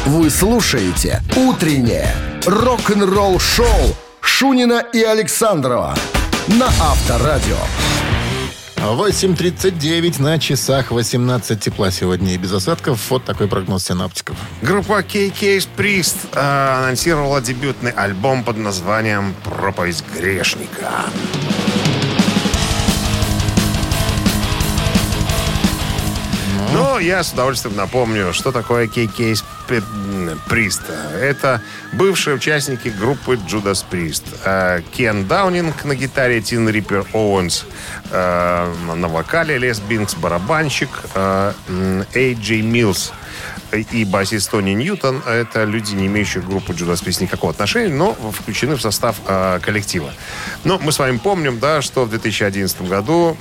Вы 0.07 0.31
слушаете 0.31 1.21
«Утреннее 1.35 2.09
рок-н-ролл-шоу» 2.47 3.95
Шунина 4.19 4.83
и 4.93 5.03
Александрова 5.03 5.93
на 6.47 6.65
Авторадио. 6.65 7.59
8.39 8.77 10.21
на 10.21 10.39
часах 10.39 10.91
18 10.91 11.59
тепла 11.59 11.91
сегодня 11.91 12.33
и 12.33 12.37
без 12.37 12.53
осадков. 12.53 13.09
Вот 13.09 13.25
такой 13.25 13.47
прогноз 13.47 13.85
синаптиков. 13.85 14.37
Группа 14.61 15.01
KK 15.01 15.67
Priest 15.75 16.15
э, 16.33 16.39
анонсировала 16.39 17.41
дебютный 17.41 17.91
альбом 17.91 18.43
под 18.43 18.57
названием 18.57 19.35
«Проповедь 19.43 20.03
грешника». 20.15 21.05
Ну, 26.73 26.99
я 26.99 27.23
с 27.23 27.33
удовольствием 27.33 27.75
напомню, 27.75 28.33
что 28.33 28.51
такое 28.51 28.87
KK 28.87 29.41
Priest. 29.69 30.81
Это 31.19 31.61
бывшие 31.93 32.35
участники 32.35 32.89
группы 32.89 33.35
Judas 33.35 33.83
Priest. 33.89 34.23
Э, 34.45 34.81
Кен 34.91 35.27
Даунинг 35.27 35.83
на 35.83 35.95
гитаре, 35.95 36.41
Тин 36.41 36.69
Риппер 36.69 37.05
Оуэнс 37.13 37.65
э, 38.11 38.73
на 38.95 39.07
вокале, 39.07 39.57
Лес 39.57 39.79
Бинкс 39.79 40.15
барабанщик, 40.15 40.89
м, 41.15 42.05
Эй 42.13 42.33
Джей 42.35 42.61
Милс 42.61 43.11
и 43.91 44.05
басист 44.05 44.51
Тони 44.51 44.71
Ньютон. 44.71 45.21
Это 45.27 45.65
люди, 45.65 45.93
не 45.93 46.07
имеющие 46.07 46.41
к 46.41 46.47
группе 46.47 46.73
Judas 46.73 47.03
Priest 47.03 47.21
никакого 47.21 47.51
отношения, 47.51 47.93
но 47.93 48.13
включены 48.13 48.75
в 48.75 48.81
состав 48.81 49.17
коллектива. 49.61 50.11
Но 50.63 50.79
мы 50.79 50.91
с 50.91 50.99
вами 50.99 51.17
помним, 51.17 51.59
да, 51.59 51.81
что 51.81 52.05
в 52.05 52.09
2011 52.09 52.81
году 52.83 53.37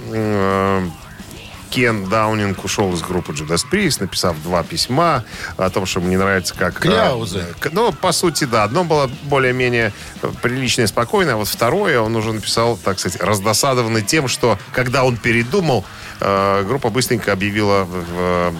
Кен 1.76 2.08
Даунинг 2.08 2.64
ушел 2.64 2.94
из 2.94 3.02
группы 3.02 3.32
Judas 3.32 3.66
Priest, 3.70 3.98
написав 4.00 4.34
два 4.42 4.62
письма 4.62 5.24
о 5.58 5.68
том, 5.68 5.84
что 5.84 6.00
ему 6.00 6.08
не 6.08 6.16
нравится 6.16 6.54
как... 6.54 6.78
Кляузы. 6.80 7.40
э, 7.40 7.52
к- 7.60 7.70
Ну, 7.70 7.92
по 7.92 8.12
сути, 8.12 8.44
да. 8.44 8.64
Одно 8.64 8.82
было 8.82 9.10
более-менее 9.24 9.92
э, 10.22 10.28
приличное 10.40 10.86
и 10.86 10.88
спокойное, 10.88 11.34
а 11.34 11.36
вот 11.36 11.48
второе 11.48 12.00
он 12.00 12.16
уже 12.16 12.32
написал, 12.32 12.78
так 12.82 12.98
сказать, 12.98 13.20
раздосадованный 13.20 14.00
тем, 14.00 14.26
что 14.26 14.58
когда 14.72 15.04
он 15.04 15.18
передумал, 15.18 15.84
э, 16.20 16.64
группа 16.66 16.88
быстренько 16.88 17.30
объявила 17.32 17.84
в, 17.84 17.90
в- 17.90 18.54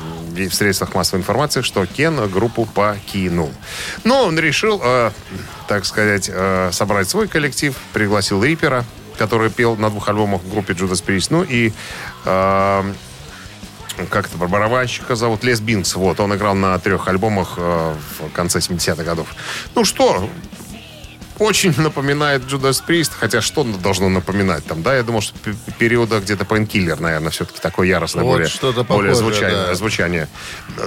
в 0.50 0.52
средствах 0.55 0.94
массовой 0.94 1.20
информации, 1.20 1.62
что 1.62 1.87
Кен 1.87 2.29
группу 2.31 2.66
покинул. 2.66 3.50
Но 4.05 4.24
он 4.26 4.38
решил, 4.38 4.79
э, 4.85 5.11
так 5.68 5.87
сказать, 5.87 6.29
э, 6.31 6.68
собрать 6.70 7.09
свой 7.09 7.29
коллектив, 7.29 7.74
пригласил 7.94 8.44
Рипера, 8.44 8.85
который 9.16 9.48
пел 9.48 9.76
на 9.76 9.88
двух 9.88 10.11
альбомах 10.11 10.42
в 10.42 10.50
группе 10.50 10.74
Judas 10.74 11.02
Priest, 11.02 11.29
ну 11.31 11.42
и 11.42 11.72
э, 12.26 12.92
как 14.11 14.26
это, 14.26 14.37
барабанщика 14.37 15.16
зовут, 15.16 15.44
Лес 15.44 15.61
Бинкс. 15.61 15.94
Вот, 15.96 16.20
он 16.20 16.35
играл 16.35 16.54
на 16.54 16.78
трех 16.78 17.09
альбомах 17.09 17.54
э, 17.56 17.94
в 18.18 18.30
конце 18.32 18.59
70-х 18.59 19.02
годов. 19.02 19.35
Ну 19.74 19.85
что, 19.85 20.28
очень 21.38 21.75
напоминает 21.81 22.42
Judas 22.42 22.83
Priest, 22.87 23.12
хотя 23.18 23.40
что 23.40 23.64
должно 23.64 24.09
напоминать 24.09 24.64
там, 24.64 24.83
да? 24.83 24.96
Я 24.96 25.03
думал, 25.03 25.20
что 25.20 25.35
периода 25.79 26.20
где-то 26.20 26.44
Painkiller, 26.44 27.01
наверное, 27.01 27.31
все-таки 27.31 27.61
такое 27.61 27.88
яростное, 27.88 28.25
Вот 28.25 28.33
более, 28.33 28.49
что-то 28.49 28.85
более 28.85 29.14
звучание, 29.14 29.66
да. 29.66 29.75
звучание. 29.75 30.29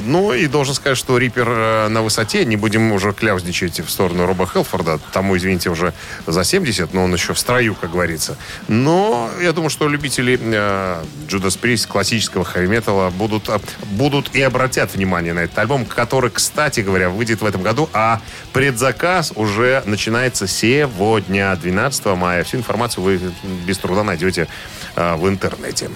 Ну, 0.01 0.33
и 0.33 0.47
должен 0.47 0.73
сказать, 0.73 0.97
что 0.97 1.17
Риппер 1.17 1.47
э, 1.47 1.87
на 1.89 2.01
высоте, 2.01 2.45
не 2.45 2.55
будем 2.55 2.91
уже 2.91 3.13
кляузничать 3.13 3.79
в 3.79 3.89
сторону 3.89 4.25
Роба 4.25 4.47
Хелфорда, 4.47 4.99
тому, 5.11 5.37
извините, 5.37 5.69
уже 5.69 5.93
за 6.25 6.43
70, 6.43 6.93
но 6.93 7.03
он 7.03 7.13
еще 7.13 7.33
в 7.33 7.39
строю, 7.39 7.75
как 7.75 7.91
говорится. 7.91 8.37
Но 8.67 9.29
я 9.41 9.51
думаю, 9.53 9.69
что 9.69 9.87
любители 9.87 10.39
э, 10.41 11.03
Judas 11.27 11.59
Priest, 11.59 11.87
классического 11.87 12.43
хэви-металла, 12.43 13.09
будут, 13.09 13.49
э, 13.49 13.59
будут 13.91 14.35
и 14.35 14.41
обратят 14.41 14.93
внимание 14.93 15.33
на 15.33 15.39
этот 15.39 15.57
альбом, 15.59 15.85
который, 15.85 16.29
кстати 16.31 16.81
говоря, 16.81 17.09
выйдет 17.09 17.41
в 17.41 17.45
этом 17.45 17.61
году, 17.61 17.89
а 17.93 18.21
предзаказ 18.53 19.33
уже 19.35 19.83
начинается 19.85 20.38
сегодня, 20.47 21.55
12 21.55 22.05
мая. 22.15 22.43
Всю 22.43 22.57
информацию 22.57 23.03
вы 23.03 23.19
без 23.65 23.77
труда 23.77 24.03
найдете 24.03 24.47
э, 24.95 25.15
в 25.15 25.27
интернете. 25.27 25.89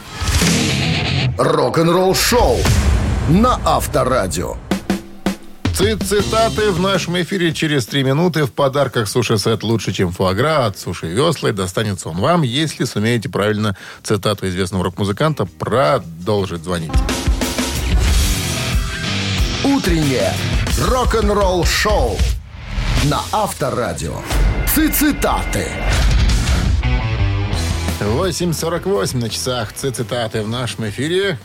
Рок-н-ролл 1.38 2.16
шоу 2.16 2.58
на 3.30 3.60
Авторадио. 3.66 4.56
Цит- 5.76 6.04
Цитаты 6.04 6.70
в 6.72 6.80
нашем 6.80 7.20
эфире 7.22 7.52
через 7.52 7.88
три 7.88 8.04
минуты. 8.04 8.44
В 8.46 8.52
подарках 8.52 9.08
суши-сет 9.08 9.64
лучше, 9.64 9.92
чем 9.92 10.12
фуагра 10.12 10.68
от 10.68 10.78
Суши 10.78 11.08
Весла. 11.08 11.50
И 11.50 11.52
достанется 11.52 12.10
он 12.10 12.18
вам, 12.18 12.44
если 12.44 12.84
сумеете 12.86 13.28
правильно 13.30 13.76
цитату 14.04 14.48
известного 14.48 14.84
рок-музыканта 14.84 15.46
продолжить 15.46 16.64
звонить. 16.64 16.92
Утреннее 19.64 20.34
рок-н-ролл 20.90 21.66
шоу 21.66 22.18
на 23.10 23.22
Авторадио. 23.32 24.22
Цитаты. 24.68 25.68
8.48 28.00 29.18
на 29.18 29.30
часах. 29.30 29.74
Цит- 29.74 29.96
Цитаты 29.96 30.42
в 30.44 30.50
нашем 30.50 30.90
эфире. 30.90 31.38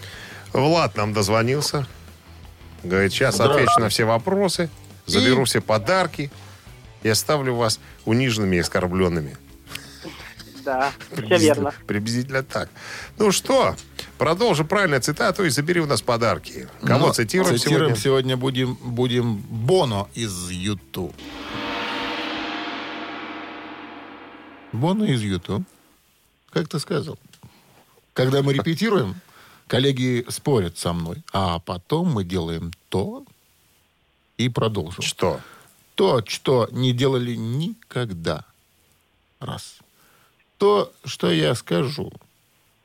Влад 0.52 0.96
нам 0.96 1.12
дозвонился. 1.12 1.86
Говорит, 2.82 3.12
сейчас 3.12 3.40
отвечу 3.40 3.80
на 3.80 3.88
все 3.88 4.04
вопросы, 4.04 4.70
заберу 5.06 5.44
все 5.44 5.60
подарки 5.60 6.30
и 7.02 7.08
оставлю 7.08 7.54
вас 7.54 7.80
униженными 8.04 8.56
и 8.56 8.60
оскорбленными. 8.60 9.36
Да, 10.64 10.92
все 11.12 11.16
Приблизительно- 11.16 11.54
верно. 11.54 11.72
Приблизительно 11.86 12.42
так. 12.42 12.68
Ну 13.18 13.32
что, 13.32 13.74
продолжи 14.18 14.64
правильно 14.64 15.00
цитату 15.00 15.44
и 15.44 15.48
забери 15.50 15.80
у 15.80 15.86
нас 15.86 16.02
подарки. 16.02 16.68
Кого 16.84 17.06
Но 17.08 17.12
цитируем, 17.12 17.52
Ну, 17.52 17.58
цитируем 17.58 17.96
сегодня? 17.96 18.02
сегодня 18.02 18.36
будем, 18.36 18.74
будем 18.74 19.36
Боно 19.36 20.08
из 20.14 20.50
Юту. 20.50 21.12
Боно 24.72 25.04
из 25.04 25.22
Юту. 25.22 25.64
Как 26.50 26.68
ты 26.68 26.78
сказал? 26.78 27.18
Когда 28.12 28.42
мы 28.42 28.52
репетируем, 28.52 29.20
коллеги 29.66 30.24
спорят 30.28 30.78
со 30.78 30.92
мной, 30.92 31.22
а 31.32 31.58
потом 31.60 32.12
мы 32.12 32.24
делаем 32.24 32.72
то 32.88 33.24
и 34.36 34.48
продолжим. 34.48 35.02
Что? 35.02 35.40
То, 35.94 36.22
что 36.26 36.68
не 36.70 36.92
делали 36.92 37.34
никогда. 37.34 38.44
Раз. 39.40 39.78
То, 40.58 40.92
что 41.04 41.30
я 41.30 41.54
скажу. 41.54 42.12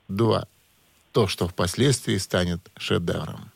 Два. 0.08 0.48
То, 1.12 1.28
что 1.28 1.48
впоследствии 1.48 2.18
станет 2.18 2.60
шедевром. 2.78 3.52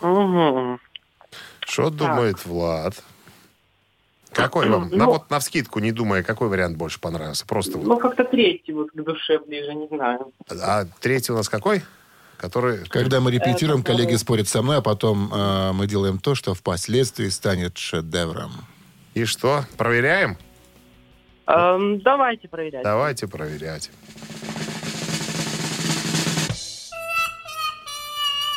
Угу. 0.00 0.78
Что 1.60 1.90
думает 1.90 2.44
Влад? 2.44 3.02
Какой 4.32 4.68
вам? 4.68 4.88
На, 4.90 4.96
Ну- 4.96 5.06
вот 5.12 5.30
на 5.30 5.38
вскидку, 5.40 5.80
не 5.80 5.92
думая, 5.92 6.22
какой 6.22 6.48
вариант 6.48 6.76
больше 6.76 7.00
понравился? 7.00 7.46
Просто 7.46 7.78
вот. 7.78 7.86
Ну, 7.86 7.98
как-то 7.98 8.24
третий 8.24 8.72
вот 8.72 8.90
к 8.90 8.94
душе 8.94 9.38
ближе, 9.40 9.74
не 9.74 9.88
знаю. 9.88 10.32
А 10.62 10.84
третий 11.00 11.32
у 11.32 11.36
нас 11.36 11.48
какой? 11.48 11.82
Который... 12.36 12.86
Когда 12.88 13.20
мы 13.20 13.30
репетируем, 13.30 13.80
Это 13.80 13.92
коллеги 13.92 14.14
спорят 14.14 14.48
со 14.48 14.62
мной, 14.62 14.78
а 14.78 14.80
потом 14.80 15.30
э, 15.32 15.72
мы 15.72 15.86
делаем 15.86 16.18
то, 16.18 16.34
что 16.34 16.54
впоследствии 16.54 17.28
станет 17.28 17.76
шедевром. 17.76 18.52
И 19.12 19.24
что? 19.26 19.64
Проверяем? 19.76 20.38
Эм, 21.46 22.00
давайте 22.00 22.48
проверять. 22.48 22.82
Давайте 22.84 23.26
проверять. 23.26 23.90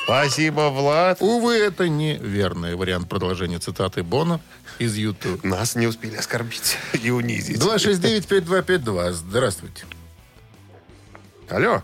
Спасибо, 0.04 0.70
Влад. 0.70 1.22
Увы, 1.22 1.54
это 1.56 1.88
неверный 1.88 2.76
вариант 2.76 3.08
продолжения 3.08 3.60
цитаты 3.60 4.04
Бона 4.04 4.42
из 4.80 4.96
YouTube. 4.96 5.44
Нас 5.44 5.76
не 5.76 5.88
успели 5.88 6.16
оскорбить 6.16 6.78
и 7.02 7.10
унизить. 7.12 7.62
269-5252. 7.62 9.12
Здравствуйте. 9.12 9.86
Алло. 11.50 11.82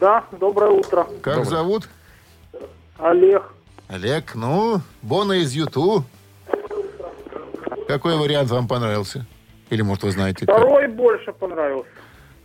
Да, 0.00 0.24
доброе 0.32 0.70
утро. 0.70 1.04
Как 1.22 1.36
Доброе. 1.36 1.44
зовут? 1.44 1.88
Олег. 2.98 3.42
Олег. 3.88 4.34
Ну, 4.34 4.80
Бона 5.02 5.34
из 5.34 5.52
YouTube. 5.52 6.04
Какой 7.86 8.16
вариант 8.16 8.50
вам 8.50 8.66
понравился? 8.66 9.26
Или, 9.70 9.82
может, 9.82 10.02
вы 10.04 10.10
знаете? 10.10 10.46
как? 10.46 10.56
Второй 10.56 10.88
больше 10.88 11.32
понравился. 11.32 11.88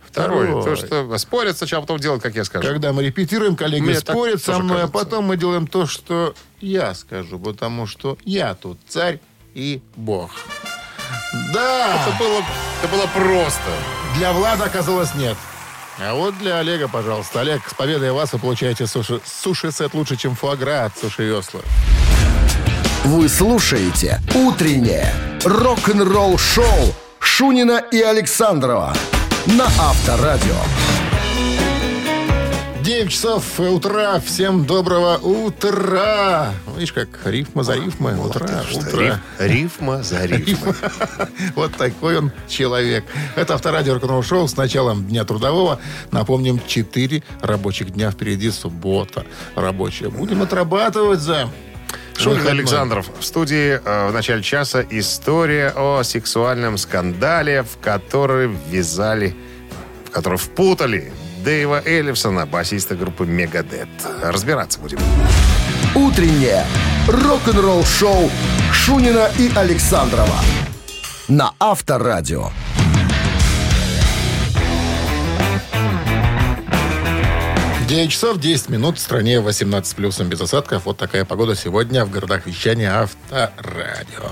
Второй. 0.00 0.46
Второй. 0.46 0.64
То, 0.64 0.76
что 0.76 1.18
спорят 1.18 1.56
сначала, 1.56 1.80
потом 1.80 1.98
делают, 1.98 2.22
как 2.22 2.34
я 2.34 2.44
скажу. 2.44 2.68
Когда 2.68 2.92
мы 2.92 3.02
репетируем, 3.04 3.56
коллеги 3.56 3.82
Мне 3.82 3.94
спорят 3.94 4.42
со 4.42 4.58
мной, 4.58 4.80
кажется. 4.82 4.98
а 4.98 5.04
потом 5.04 5.24
мы 5.24 5.36
делаем 5.36 5.66
то, 5.66 5.86
что 5.86 6.34
я 6.60 6.94
скажу, 6.94 7.38
потому 7.40 7.86
что 7.86 8.18
я 8.24 8.54
тут 8.54 8.78
царь 8.86 9.20
и 9.54 9.82
бог. 9.96 10.30
Да! 11.52 11.96
Это 12.06 12.18
было, 12.18 12.42
это 12.82 12.92
было 12.92 13.06
просто. 13.06 13.60
Для 14.16 14.32
Влада 14.32 14.64
оказалось 14.64 15.14
нет. 15.14 15.36
А 15.98 16.14
вот 16.14 16.38
для 16.38 16.58
Олега, 16.58 16.88
пожалуйста. 16.88 17.40
Олег, 17.40 17.62
с 17.68 17.74
победой 17.74 18.12
вас 18.12 18.32
вы 18.32 18.38
получаете 18.38 18.84
суши- 18.84 19.20
суши-сет 19.24 19.94
лучше, 19.94 20.16
чем 20.16 20.34
фуагра 20.34 20.86
от 20.86 20.98
Суши 20.98 21.24
Весла. 21.24 21.60
Вы 23.04 23.28
слушаете 23.28 24.20
«Утреннее 24.34 25.12
рок-н-ролл-шоу» 25.44 26.94
Шунина 27.18 27.82
и 27.90 28.00
Александрова 28.00 28.94
на 29.46 29.64
Авторадио. 29.64 30.56
9 32.92 33.10
часов 33.10 33.58
утра. 33.58 34.20
Всем 34.20 34.66
доброго 34.66 35.16
утра. 35.16 36.52
Видишь, 36.74 36.92
как 36.92 37.08
рифма 37.24 37.62
за 37.64 37.76
рифмой. 37.76 38.16
Утро, 38.16 38.44
утро. 38.74 39.00
Риф- 39.00 39.18
рифма 39.38 40.02
за 40.02 40.26
рифмой. 40.26 40.74
Вот 41.54 41.74
такой 41.74 42.18
он 42.18 42.32
человек. 42.48 43.04
Это 43.34 43.54
авторадио 43.54 43.98
рок 43.98 44.22
шоу 44.26 44.46
с 44.46 44.58
началом 44.58 45.06
Дня 45.06 45.24
Трудового. 45.24 45.80
Напомним, 46.10 46.60
4 46.66 47.22
рабочих 47.40 47.92
дня 47.92 48.10
впереди. 48.10 48.50
Суббота 48.50 49.24
рабочая. 49.54 50.10
Будем 50.10 50.42
отрабатывать 50.42 51.20
за... 51.20 51.48
Выходной. 52.18 52.52
Александров 52.52 53.06
в 53.18 53.24
студии 53.24 53.80
э, 53.82 54.08
в 54.10 54.12
начале 54.12 54.42
часа 54.42 54.84
история 54.90 55.72
о 55.74 56.02
сексуальном 56.02 56.76
скандале, 56.76 57.62
в 57.62 57.78
который 57.82 58.54
ввязали, 58.68 59.34
в 60.04 60.10
который 60.10 60.38
впутали 60.38 61.10
Дэйва 61.44 61.82
Эллифсона, 61.84 62.46
басиста 62.46 62.94
группы 62.94 63.26
Мегадет. 63.26 63.88
Разбираться 64.22 64.78
будем. 64.78 64.98
Утреннее 65.94 66.64
рок-н-ролл-шоу 67.08 68.30
Шунина 68.72 69.28
и 69.38 69.50
Александрова 69.54 70.38
на 71.28 71.52
Авторадио. 71.58 72.50
Девять 77.88 78.12
часов 78.12 78.38
10 78.38 78.68
минут. 78.70 78.96
В 78.96 79.00
стране 79.00 79.40
18 79.40 79.90
с 79.90 79.94
плюсом 79.94 80.28
без 80.28 80.40
осадков. 80.40 80.86
Вот 80.86 80.96
такая 80.96 81.24
погода 81.24 81.54
сегодня 81.54 82.04
в 82.04 82.10
городах 82.10 82.46
вещания 82.46 83.02
Авторадио. 83.02 84.30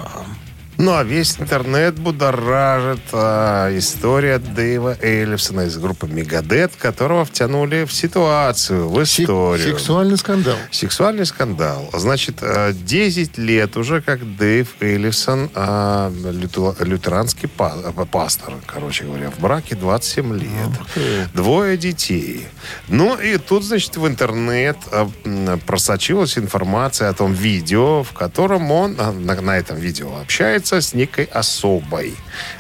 Ну, 0.81 0.95
а 0.95 1.03
весь 1.05 1.39
интернет 1.39 1.99
будоражит 1.99 3.01
а, 3.13 3.69
история 3.77 4.39
Дэйва 4.39 4.97
Эллифсона 5.03 5.67
из 5.67 5.77
группы 5.77 6.07
Мегадет, 6.07 6.73
которого 6.75 7.27
втянули 7.27 7.85
в 7.85 7.93
ситуацию, 7.93 8.89
в 8.89 9.03
историю. 9.03 9.73
Сексуальный 9.77 10.17
скандал. 10.17 10.57
Сексуальный 10.71 11.27
скандал. 11.27 11.91
Значит, 11.93 12.37
э, 12.41 12.73
10 12.73 13.37
лет 13.37 13.77
уже 13.77 14.01
как 14.01 14.21
Дэйв 14.39 14.69
Эллифсон, 14.81 15.51
а, 15.55 16.11
люту- 16.11 16.75
лютеранский 16.81 17.49
па- 17.49 17.77
э, 17.85 18.05
пастор, 18.11 18.55
короче 18.67 19.05
говоря, 19.05 19.31
в 19.31 19.39
браке 19.39 19.75
27 19.77 20.35
лет. 20.35 21.29
Двое 21.35 21.77
детей. 21.77 22.47
Ну, 22.89 23.17
и 23.21 23.37
тут, 23.37 23.65
значит, 23.65 23.99
в 23.99 24.07
интернет 24.07 24.79
э, 24.93 25.59
просочилась 25.67 26.39
информация 26.39 27.11
о 27.11 27.13
том 27.13 27.35
видео, 27.35 28.03
в 28.03 28.13
котором 28.15 28.71
он 28.73 28.97
на, 28.97 29.13
на 29.43 29.59
этом 29.59 29.77
видео 29.77 30.17
общается 30.23 30.70
с 30.77 30.95
некой 30.95 31.25
особой. 31.25 32.15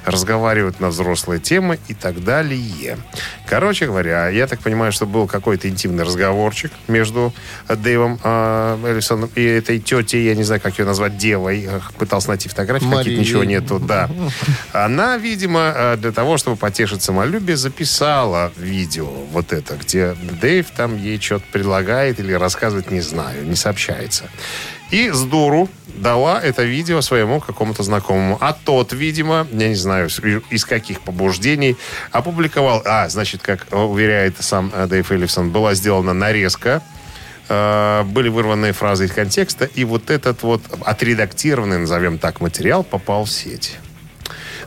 Разговаривают 0.05 0.81
на 0.81 0.89
взрослые 0.89 1.41
темы 1.41 1.79
и 1.89 1.95
так 1.95 2.25
далее. 2.25 2.99
Короче 3.49 3.87
говоря, 3.87 4.29
я 4.29 4.47
так 4.47 4.61
понимаю, 4.61 4.93
что 4.93 5.07
был 5.07 5.27
какой-то 5.27 5.69
интимный 5.69 6.05
разговорчик 6.05 6.73
между 6.89 7.33
э, 7.69 7.77
Дэйвом 7.77 8.21
э, 8.23 8.79
Эллисоном 8.85 9.31
и 9.35 9.43
этой 9.43 9.79
тетей, 9.81 10.25
я 10.27 10.35
не 10.35 10.45
знаю, 10.45 10.61
как 10.61 10.79
ее 10.79 10.85
назвать, 10.85 11.17
девой. 11.17 11.69
Пытался 11.99 12.29
найти 12.29 12.49
фотографии, 12.49 12.89
какие-то 12.89 13.21
ничего 13.21 13.45
нету, 13.45 13.79
да. 13.79 14.09
Она, 14.73 15.17
видимо, 15.17 15.73
э, 15.75 15.97
для 15.97 16.13
того, 16.13 16.37
чтобы 16.37 16.57
потешить 16.57 17.03
самолюбие, 17.03 17.57
записала 17.57 18.53
видео 18.57 19.07
вот 19.33 19.53
это, 19.53 19.77
где 19.77 20.17
Дэйв 20.41 20.67
там 20.77 20.97
ей 20.97 21.21
что-то 21.21 21.45
предлагает 21.53 22.21
или 22.21 22.33
рассказывает, 22.33 22.91
не 22.91 23.01
знаю, 23.01 23.45
не 23.47 23.57
сообщается. 23.57 24.25
И 24.91 25.11
с 25.11 25.22
дуру 25.22 25.68
дала 25.95 26.41
это 26.41 26.64
видео 26.64 27.01
своему 27.01 27.41
какому-то 27.41 27.82
знакомому. 27.82 28.38
А 28.41 28.53
тот, 28.53 28.93
видимо, 28.93 29.47
я 29.53 29.68
не 29.68 29.74
знаю, 29.74 30.09
из 30.51 30.64
каких 30.64 31.01
побуждений, 31.01 31.76
опубликовал... 32.11 32.82
А, 32.84 33.09
значит, 33.09 33.43
как 33.43 33.66
уверяет 33.70 34.34
сам 34.41 34.72
э, 34.74 34.86
Дэйв 34.86 35.12
Эллифсон, 35.12 35.51
была 35.51 35.74
сделана 35.74 36.12
нарезка 36.12 36.82
э, 37.49 38.03
были 38.05 38.28
вырванные 38.28 38.72
фразы 38.72 39.05
из 39.05 39.12
контекста, 39.12 39.66
и 39.66 39.84
вот 39.84 40.11
этот 40.11 40.43
вот 40.43 40.62
отредактированный, 40.84 41.78
назовем 41.78 42.18
так, 42.18 42.41
материал 42.41 42.82
попал 42.82 43.24
в 43.24 43.30
сеть. 43.30 43.76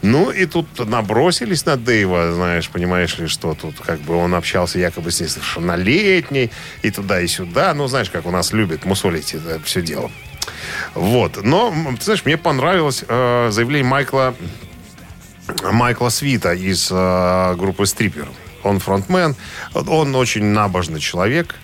Ну, 0.04 0.32
и 0.32 0.46
тут 0.46 0.68
набросились 0.86 1.66
на 1.66 1.78
Дэйва, 1.78 2.34
знаешь, 2.34 2.70
понимаешь 2.70 3.18
ли, 3.18 3.28
что 3.28 3.54
тут 3.54 3.80
как 3.80 4.02
бы 4.02 4.16
он 4.16 4.36
общался 4.36 4.78
якобы 4.78 5.12
с 5.12 5.22
несовершеннолетней, 5.22 6.52
и 6.82 6.92
туда, 6.92 7.22
и 7.22 7.28
сюда. 7.28 7.74
Ну, 7.74 7.88
знаешь, 7.88 8.10
как 8.10 8.26
у 8.26 8.32
нас 8.32 8.52
любят 8.52 8.84
мусолить 8.84 9.34
это 9.34 9.62
все 9.64 9.82
дело. 9.82 10.12
Вот. 10.94 11.42
Но, 11.42 11.74
ты 11.98 12.04
знаешь, 12.04 12.26
мне 12.26 12.36
понравилось 12.36 13.06
э, 13.08 13.48
заявление 13.52 13.90
Майкла 13.90 14.36
Майкла 15.72 16.10
Свита 16.10 16.54
из 16.54 16.90
э, 16.92 17.56
группы 17.56 17.86
Стрипер. 17.86 18.28
Он 18.64 18.80
фронтмен, 18.80 19.38
он 19.74 20.16
очень 20.16 20.44
набожный 20.44 21.00
человек, 21.00 21.56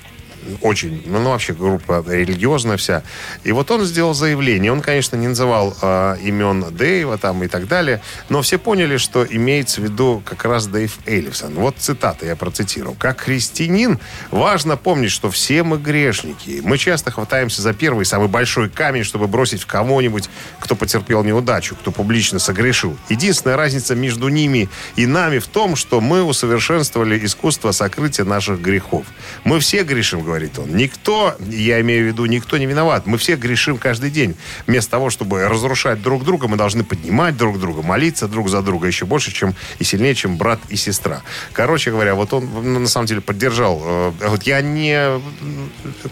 очень, 0.62 1.04
ну, 1.06 1.20
ну, 1.20 1.30
вообще 1.32 1.54
группа 1.54 2.04
религиозная 2.08 2.78
вся. 2.78 3.04
И 3.44 3.52
вот 3.52 3.70
он 3.72 3.84
сделал 3.86 4.14
заявление. 4.14 4.72
Он, 4.72 4.82
конечно, 4.82 5.16
не 5.16 5.28
называл 5.28 5.76
э, 5.82 6.18
имен 6.24 6.66
Дэйва 6.72 7.18
там 7.18 7.44
и 7.44 7.48
так 7.48 7.68
далее, 7.68 8.02
но 8.30 8.42
все 8.42 8.58
поняли, 8.58 8.98
что 8.98 9.26
имеется 9.26 9.82
в 9.82 9.84
виду 9.84 10.22
как 10.26 10.46
раз 10.46 10.68
Дэйв 10.68 10.98
Эллифсон. 11.06 11.54
Вот 11.56 11.76
цитата 11.78 12.26
я 12.26 12.36
процитирую. 12.36 12.96
«Как 12.96 13.22
христианин 13.22 14.00
важно 14.32 14.78
помнить, 14.78 15.12
что 15.12 15.30
все 15.30 15.64
мы 15.64 15.78
грешники. 15.78 16.62
Мы 16.64 16.78
часто 16.78 17.12
хватаемся 17.12 17.62
за 17.62 17.74
первый, 17.74 18.06
самый 18.06 18.28
большой 18.28 18.70
камень, 18.70 19.04
чтобы 19.04 19.28
бросить 19.28 19.62
в 19.62 19.68
кого-нибудь, 19.68 20.30
кто 20.60 20.76
потерпел 20.76 21.24
неудачу, 21.24 21.76
кто 21.76 21.92
публично 21.92 22.40
согрешил. 22.40 22.98
Единственная 23.10 23.58
разница 23.58 23.96
между 23.96 24.30
ними 24.30 24.70
и 24.96 25.06
нами 25.06 25.40
в 25.40 25.48
том, 25.48 25.76
что 25.76 26.02
мы 26.02 26.24
усовершенствовали 26.24 27.24
искусство 27.26 27.72
сокрытия 27.72 28.26
наших 28.26 28.62
грехов. 28.62 29.06
Мы 29.44 29.60
все 29.60 29.84
грешим, 29.84 30.22
говорит 30.30 30.60
он. 30.60 30.76
Никто, 30.76 31.36
я 31.50 31.82
имею 31.82 32.04
в 32.04 32.08
виду, 32.08 32.26
никто 32.28 32.58
не 32.58 32.68
виноват. 32.68 33.08
Мы 33.08 33.18
все 33.18 33.36
грешим 33.36 33.78
каждый 33.78 34.12
день. 34.12 34.36
Вместо 34.68 34.92
того, 34.92 35.10
чтобы 35.10 35.48
разрушать 35.48 36.02
друг 36.04 36.24
друга, 36.24 36.48
мы 36.48 36.56
должны 36.56 36.84
поднимать 36.84 37.36
друг 37.36 37.60
друга, 37.60 37.82
молиться 37.82 38.28
друг 38.28 38.48
за 38.50 38.62
друга 38.62 38.86
еще 38.86 39.06
больше, 39.06 39.32
чем 39.32 39.56
и 39.80 39.84
сильнее, 39.84 40.14
чем 40.14 40.38
брат 40.38 40.60
и 40.70 40.76
сестра. 40.76 41.24
Короче 41.52 41.90
говоря, 41.90 42.14
вот 42.14 42.32
он 42.34 42.48
ну, 42.64 42.80
на 42.80 42.88
самом 42.88 43.08
деле 43.08 43.22
поддержал. 43.22 43.82
э, 43.84 44.12
Вот 44.30 44.44
я 44.44 44.62
не 44.62 45.20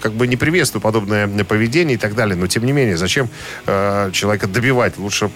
как 0.01 0.13
бы 0.13 0.26
не 0.26 0.36
приветствую 0.36 0.82
подобное 0.82 1.28
поведение 1.43 1.95
и 1.95 1.99
так 1.99 2.15
далее, 2.15 2.36
но 2.36 2.47
тем 2.47 2.65
не 2.65 2.72
менее, 2.72 2.97
зачем 2.97 3.30
э, 3.68 4.09
человека 4.13 4.47
добивать? 4.47 4.97
Лучше 4.97 5.30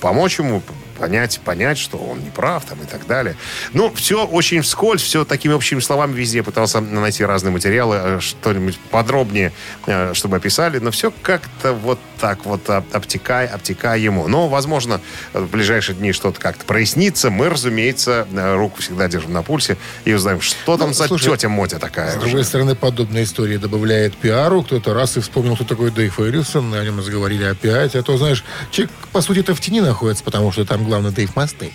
помочь 0.00 0.38
ему 0.38 0.62
понять, 1.00 1.40
понять, 1.42 1.78
что 1.78 1.96
он 1.96 2.20
не 2.20 2.30
прав 2.30 2.64
там 2.66 2.78
и 2.82 2.84
так 2.86 3.06
далее. 3.06 3.34
Ну, 3.72 3.90
все 3.94 4.26
очень 4.26 4.60
вскользь, 4.60 5.00
все 5.02 5.24
такими 5.24 5.54
общими 5.54 5.80
словами 5.80 6.12
везде 6.14 6.42
пытался 6.42 6.80
найти 6.80 7.24
разные 7.24 7.52
материалы, 7.52 7.96
э, 7.98 8.20
что-нибудь 8.20 8.78
подробнее, 8.90 9.52
э, 9.86 10.12
чтобы 10.12 10.36
описали, 10.36 10.78
но 10.78 10.90
все 10.90 11.10
как-то 11.22 11.72
вот 11.72 11.98
так 12.20 12.44
вот 12.44 12.68
об- 12.68 12.84
обтекай, 12.94 13.46
обтекая 13.46 13.98
ему. 13.98 14.28
Но, 14.28 14.48
возможно, 14.48 15.00
в 15.32 15.46
ближайшие 15.46 15.96
дни 15.96 16.12
что-то 16.12 16.38
как-то 16.38 16.66
прояснится. 16.66 17.30
Мы, 17.30 17.48
разумеется, 17.48 18.28
э, 18.30 18.54
руку 18.56 18.82
всегда 18.82 19.08
держим 19.08 19.32
на 19.32 19.42
пульсе 19.42 19.78
и 20.04 20.12
узнаем, 20.12 20.42
что 20.42 20.76
там 20.76 20.92
за 20.92 21.04
Ну, 21.04 21.08
слушай, 21.08 21.30
тетя 21.32 21.48
Мотя 21.48 21.78
такая. 21.78 22.12
С 22.12 22.16
другой 22.20 22.44
стороны, 22.44 22.74
подобная 22.74 23.22
история 23.24 23.58
добавляет 23.58 24.14
пиару. 24.16 24.62
Кто-то 24.62 24.92
раз 24.92 25.16
и 25.16 25.20
вспомнил, 25.20 25.54
кто 25.54 25.64
такой 25.64 25.90
Дэйв 25.90 26.20
Эллисон, 26.20 26.74
о 26.74 26.84
нем 26.84 27.02
заговорили 27.02 27.44
опять. 27.44 27.94
А 27.94 28.02
то, 28.02 28.18
знаешь, 28.18 28.44
человек, 28.70 28.94
по 29.12 29.22
сути-то, 29.22 29.54
в 29.54 29.60
тени 29.60 29.80
находится, 29.80 30.22
потому 30.22 30.52
что 30.52 30.66
там 30.66 30.84
главный 30.90 31.12
Дэйв 31.12 31.34
Масты. 31.36 31.72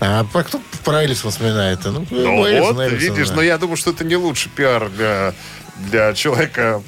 А 0.00 0.24
про 0.24 0.42
кто 0.42 0.60
про 0.84 1.02
Эллисона 1.04 1.30
вспоминает? 1.30 1.80
Ну, 1.84 2.06
Ну 2.10 2.46
Эллисон, 2.46 2.74
вот, 2.74 2.82
Эллисон, 2.82 3.14
видишь, 3.14 3.28
да. 3.28 3.34
но 3.36 3.42
я 3.42 3.58
думаю, 3.58 3.76
что 3.76 3.90
это 3.90 4.04
не 4.04 4.16
лучший 4.16 4.50
пиар 4.50 4.88
для, 4.88 5.34
для 5.90 6.14
человека. 6.14 6.82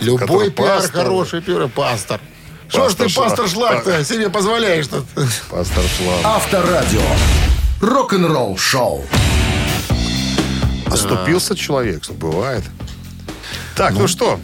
Любой 0.00 0.50
пиар 0.50 0.80
пастор. 0.80 1.04
хороший 1.04 1.42
пиар, 1.42 1.68
пастор. 1.68 2.20
Что 2.68 2.88
ж 2.88 2.94
ты, 2.94 3.04
Пастор 3.04 3.24
пастор 3.24 3.48
Шлак. 3.48 3.72
Шлак-то, 3.84 4.04
себе 4.04 4.30
позволяешь-то? 4.30 5.04
Пастор 5.50 5.84
Шлам. 5.96 6.34
Авторадио. 6.36 7.02
Рок-н-ролл 7.80 8.56
шоу. 8.56 9.04
Оступился 10.86 11.56
человек, 11.56 12.08
бывает. 12.10 12.64
Так, 13.76 13.92
ну, 13.92 14.06
что, 14.08 14.38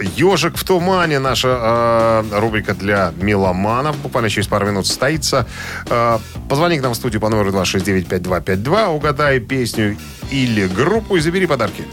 Ежик 0.00 0.56
в 0.56 0.64
тумане, 0.64 1.18
наша 1.18 1.48
э, 1.48 2.38
рубрика 2.38 2.74
для 2.74 3.12
меломанов. 3.16 3.96
Буквально 3.98 4.30
через 4.30 4.46
пару 4.46 4.66
минут 4.66 4.86
состоится. 4.86 5.46
Э, 5.86 6.18
позвони 6.48 6.78
к 6.78 6.82
нам 6.82 6.92
в 6.92 6.96
студию 6.96 7.20
по 7.20 7.28
номеру 7.28 7.50
269-5252, 7.50 8.86
угадай 8.86 9.40
песню 9.40 9.96
или 10.30 10.66
группу 10.66 11.16
и 11.16 11.20
забери 11.20 11.46
подарки. 11.46 11.84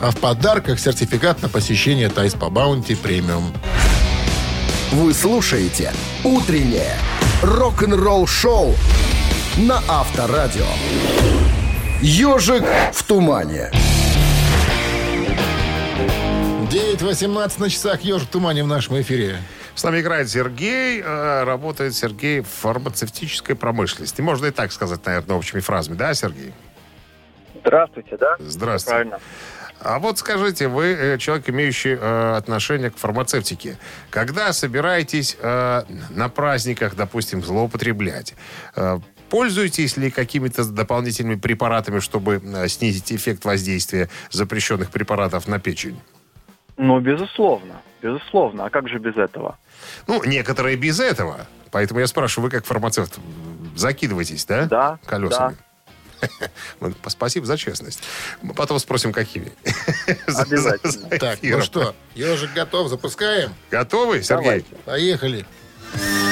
А 0.00 0.10
в 0.10 0.16
подарках 0.16 0.78
сертификат 0.78 1.42
на 1.42 1.48
посещение 1.48 2.08
Тайс 2.08 2.34
по 2.34 2.50
Баунти 2.50 2.94
премиум. 2.94 3.52
Вы 4.92 5.14
слушаете 5.14 5.92
«Утреннее 6.22 6.96
рок-н-ролл-шоу» 7.42 8.74
на 9.56 9.82
Авторадио. 9.88 10.66
«Ежик 12.02 12.64
в 12.92 13.02
тумане». 13.04 13.70
9.18 16.76 17.58
на 17.58 17.70
часах 17.70 18.02
«Ежик 18.02 18.28
в 18.28 18.30
тумане» 18.30 18.62
в 18.62 18.66
нашем 18.66 19.00
эфире. 19.00 19.38
С 19.74 19.82
нами 19.82 20.00
играет 20.00 20.28
Сергей. 20.28 21.00
э, 21.02 21.44
работает 21.44 21.94
Сергей 21.94 22.40
в 22.40 22.48
фармацевтической 22.48 23.56
промышленности. 23.56 24.20
Можно 24.20 24.46
и 24.46 24.50
так 24.50 24.70
сказать, 24.72 25.00
наверное, 25.06 25.36
общими 25.36 25.60
фразами. 25.60 25.96
Да, 25.96 26.12
Сергей? 26.12 26.52
Здравствуйте, 27.54 28.18
да? 28.18 28.36
Здравствуйте. 28.38 28.94
Правильно. 28.94 29.20
А 29.80 29.98
вот 29.98 30.18
скажите, 30.18 30.68
вы 30.68 30.88
э, 30.88 31.16
человек, 31.16 31.48
имеющий 31.48 31.96
э, 31.98 32.34
отношение 32.36 32.90
к 32.90 32.98
фармацевтике. 32.98 33.78
Когда 34.10 34.52
собираетесь 34.52 35.38
э, 35.40 35.82
на 36.10 36.28
праздниках, 36.28 36.94
допустим, 36.94 37.42
злоупотреблять, 37.42 38.34
э, 38.74 38.98
пользуетесь 39.30 39.96
ли 39.96 40.10
какими-то 40.10 40.62
дополнительными 40.66 41.36
препаратами, 41.36 42.00
чтобы 42.00 42.42
э, 42.44 42.68
снизить 42.68 43.10
эффект 43.14 43.46
воздействия 43.46 44.10
запрещенных 44.30 44.90
препаратов 44.90 45.48
на 45.48 45.58
печень? 45.58 45.98
Ну, 46.76 47.00
безусловно. 47.00 47.80
Безусловно. 48.02 48.66
А 48.66 48.70
как 48.70 48.88
же 48.88 48.98
без 48.98 49.16
этого? 49.16 49.58
Ну, 50.06 50.22
некоторые 50.24 50.76
без 50.76 51.00
этого. 51.00 51.46
Поэтому 51.70 52.00
я 52.00 52.06
спрашиваю, 52.06 52.44
вы 52.44 52.50
как 52.50 52.64
фармацевт 52.64 53.18
закидываетесь, 53.74 54.44
да? 54.44 54.64
Да, 54.66 54.98
Колесами. 55.06 55.56
Ну, 56.80 56.92
Спасибо 57.08 57.44
за 57.46 57.56
честность. 57.58 58.00
Мы 58.42 58.54
потом 58.54 58.78
спросим, 58.78 59.12
какими. 59.12 59.52
За- 60.26 60.42
Обязательно. 60.42 60.92
за 60.92 61.08
Так, 61.18 61.38
ну 61.42 61.60
что, 61.60 61.94
«Ежик» 62.14 62.52
готов, 62.54 62.88
запускаем? 62.88 63.52
Готовы, 63.70 64.22
Сергей? 64.22 64.44
Давайте. 64.44 64.74
Поехали. 64.86 65.46
If 65.94 66.25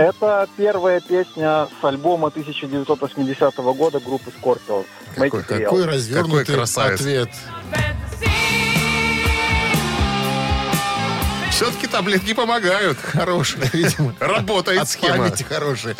Это 0.00 0.48
первая 0.56 0.98
песня 1.02 1.68
с 1.78 1.84
альбома 1.84 2.28
1980 2.28 3.54
года 3.56 4.00
группы 4.00 4.30
Scorpions. 4.30 4.86
Какой, 5.14 5.42
какой 5.42 5.84
развернутый 5.84 6.38
Какой 6.46 6.54
красавец. 6.54 7.00
ответ. 7.00 7.28
Все-таки 11.60 11.88
таблетки 11.88 12.32
помогают. 12.32 12.96
Хороший, 12.96 13.60
видимо. 13.74 14.14
Работает 14.18 14.80
От 14.80 14.88
схема. 14.88 15.18
памяти 15.18 15.42
хороший. 15.42 15.94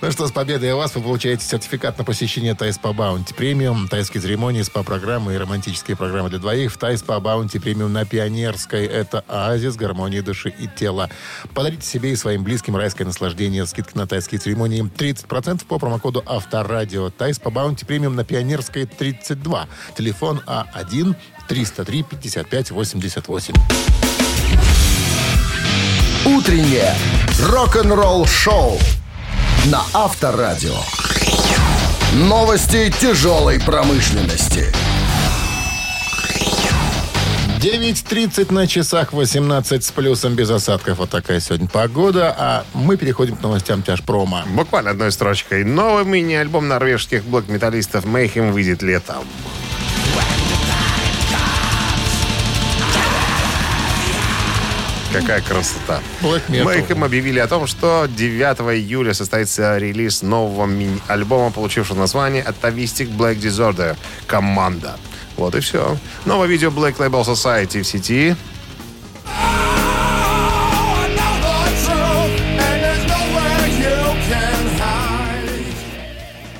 Ну 0.00 0.10
что, 0.10 0.26
с 0.26 0.32
победой 0.32 0.72
у 0.72 0.78
вас 0.78 0.94
вы 0.94 1.02
получаете 1.02 1.44
сертификат 1.44 1.98
на 1.98 2.04
посещение 2.04 2.54
Thai 2.54 2.78
Spa 2.78 2.94
Bounty 2.94 3.34
Premium, 3.34 3.88
тайские 3.88 4.22
церемонии, 4.22 4.62
СПА-программы 4.62 5.34
и 5.34 5.36
романтические 5.36 5.98
программы 5.98 6.30
для 6.30 6.38
двоих 6.38 6.72
в 6.72 6.78
Thai 6.78 7.02
Spa 7.02 7.20
Bounty 7.20 7.58
Premium 7.58 7.92
на 7.92 8.06
Пионерской. 8.06 8.86
Это 8.86 9.22
оазис 9.28 9.76
гармонии 9.76 10.20
души 10.20 10.48
и 10.48 10.66
тела. 10.66 11.10
Подарите 11.52 11.86
себе 11.86 12.12
и 12.12 12.16
своим 12.16 12.42
близким 12.42 12.74
райское 12.74 13.06
наслаждение. 13.06 13.66
Скидка 13.66 13.98
на 13.98 14.06
тайские 14.06 14.40
церемонии 14.40 14.82
30% 14.82 15.66
по 15.66 15.78
промокоду 15.78 16.22
Авторадио. 16.24 17.10
Тайс 17.10 17.38
по 17.38 17.50
Баунти 17.50 17.84
Премиум 17.84 18.16
на 18.16 18.24
Пионерской 18.24 18.86
32. 18.86 19.68
Телефон 19.94 20.40
А1 20.46 21.14
303 21.48 22.02
55 22.02 22.70
88. 22.70 23.54
Утреннее 26.24 26.94
рок-н-ролл-шоу 27.50 28.78
на 29.66 29.82
Авторадио. 29.92 30.76
Новости 32.12 32.94
тяжелой 33.00 33.58
промышленности. 33.58 34.72
9.30 37.58 38.52
на 38.52 38.68
часах, 38.68 39.12
18 39.12 39.84
с 39.84 39.90
плюсом, 39.90 40.36
без 40.36 40.48
осадков. 40.50 40.98
Вот 40.98 41.10
такая 41.10 41.40
сегодня 41.40 41.66
погода. 41.66 42.32
А 42.38 42.64
мы 42.72 42.96
переходим 42.96 43.34
к 43.34 43.42
новостям 43.42 43.82
тяжпрома. 43.82 44.44
Буквально 44.54 44.90
одной 44.90 45.10
строчкой. 45.10 45.64
Новый 45.64 46.04
мини-альбом 46.04 46.68
норвежских 46.68 47.24
блок-металлистов 47.24 48.04
Mayhem 48.04 48.52
выйдет 48.52 48.82
летом. 48.82 49.24
Какая 55.12 55.42
красота. 55.42 56.00
Mayhem 56.48 57.04
объявили 57.04 57.38
о 57.38 57.46
том, 57.46 57.66
что 57.66 58.06
9 58.06 58.58
июля 58.76 59.14
состоится 59.14 59.76
релиз 59.78 60.22
нового 60.22 60.66
мини-альбома, 60.66 61.50
получившего 61.50 61.98
название 61.98 62.42
Atavistic 62.44 63.14
Black 63.16 63.38
Disorder 63.38 63.96
«Команда». 64.26 64.96
Вот 65.36 65.54
и 65.54 65.60
все. 65.60 65.96
Новое 66.24 66.46
видео 66.48 66.70
Black 66.70 66.96
Label 66.96 67.24
Society 67.24 67.82
в 67.82 67.86
сети. 67.86 68.36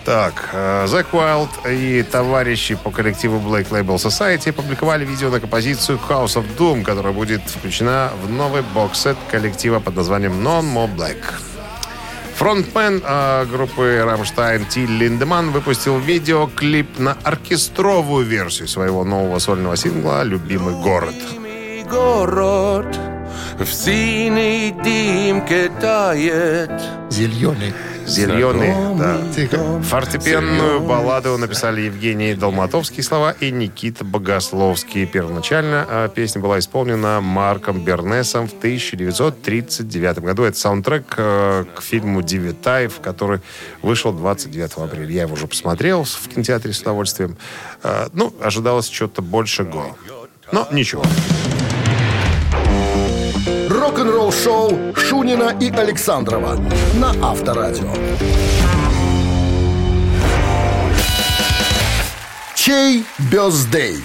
Так, 0.05 0.51
э, 0.53 0.87
Zack 0.87 1.07
Wild 1.13 1.51
и 1.71 2.03
товарищи 2.03 2.75
по 2.75 2.91
коллективу 2.91 3.39
Black 3.39 3.69
Label 3.71 3.97
Society 3.97 4.51
опубликовали 4.51 5.05
видео 5.05 5.31
на 5.31 5.39
композицию 5.39 6.01
House 6.09 6.35
of 6.37 6.45
Doom, 6.59 6.83
которая 6.83 7.13
будет 7.13 7.43
включена 7.43 8.11
в 8.23 8.29
новый 8.29 8.63
боксет 8.63 9.17
коллектива 9.31 9.79
под 9.79 9.95
названием 9.95 10.33
Non 10.47 10.63
More 10.63 10.93
Black. 10.97 11.19
Фронтмен 12.35 13.01
э, 13.05 13.45
группы 13.45 14.03
Рамштайн 14.05 14.65
Тиль 14.65 14.91
Линдеман 14.91 15.53
выпустил 15.53 15.99
видеоклип 15.99 16.99
на 16.99 17.17
оркестровую 17.23 18.27
версию 18.27 18.67
своего 18.67 19.05
нового 19.05 19.39
сольного 19.39 19.77
сингла 19.77 20.25
«Любимый 20.25 20.75
город». 20.75 21.15
город 21.89 22.99
в 23.59 23.67
синей 23.73 24.73
дымке 24.73 25.71
тает. 25.81 26.71
Зеленый. 27.11 27.73
Зеленый, 28.07 28.73
да. 28.99 29.19
Фортепианную 29.83 30.81
балладу 30.81 31.37
написали 31.39 31.83
Евгений 31.83 32.35
Долматовский 32.35 33.03
слова 33.03 33.33
и 33.33 33.51
Никита 33.51 34.05
Богословский. 34.05 35.07
Первоначально 35.07 35.87
а, 35.89 36.09
песня 36.09 36.41
была 36.41 36.59
исполнена 36.59 37.21
Марком 37.21 37.85
Бернесом 37.85 38.49
в 38.49 38.53
1939 38.55 40.19
году. 40.21 40.45
Это 40.45 40.59
саундтрек 40.59 41.15
э, 41.17 41.65
к 41.75 41.83
фильму 41.83 42.23
«Девятаев», 42.23 43.01
который 43.01 43.41
вышел 43.83 44.13
29 44.13 44.73
апреля. 44.77 45.11
Я 45.11 45.23
его 45.23 45.35
уже 45.35 45.47
посмотрел 45.47 46.05
в 46.05 46.29
кинотеатре 46.29 46.73
с 46.73 46.81
удовольствием. 46.81 47.37
Э, 47.83 48.09
Ну, 48.13 48.35
ожидалось 48.41 48.89
что-то 48.91 49.23
больше 49.23 49.65
го. 49.65 49.97
Но 50.53 50.69
ничего. 50.71 51.03
Рок-н-ролл-шоу 53.93 54.95
Шунина 54.97 55.55
и 55.61 55.69
Александрова 55.69 56.57
на 56.95 57.11
Авторадио. 57.23 57.93
Чей 62.55 63.05
бездей? 63.31 63.99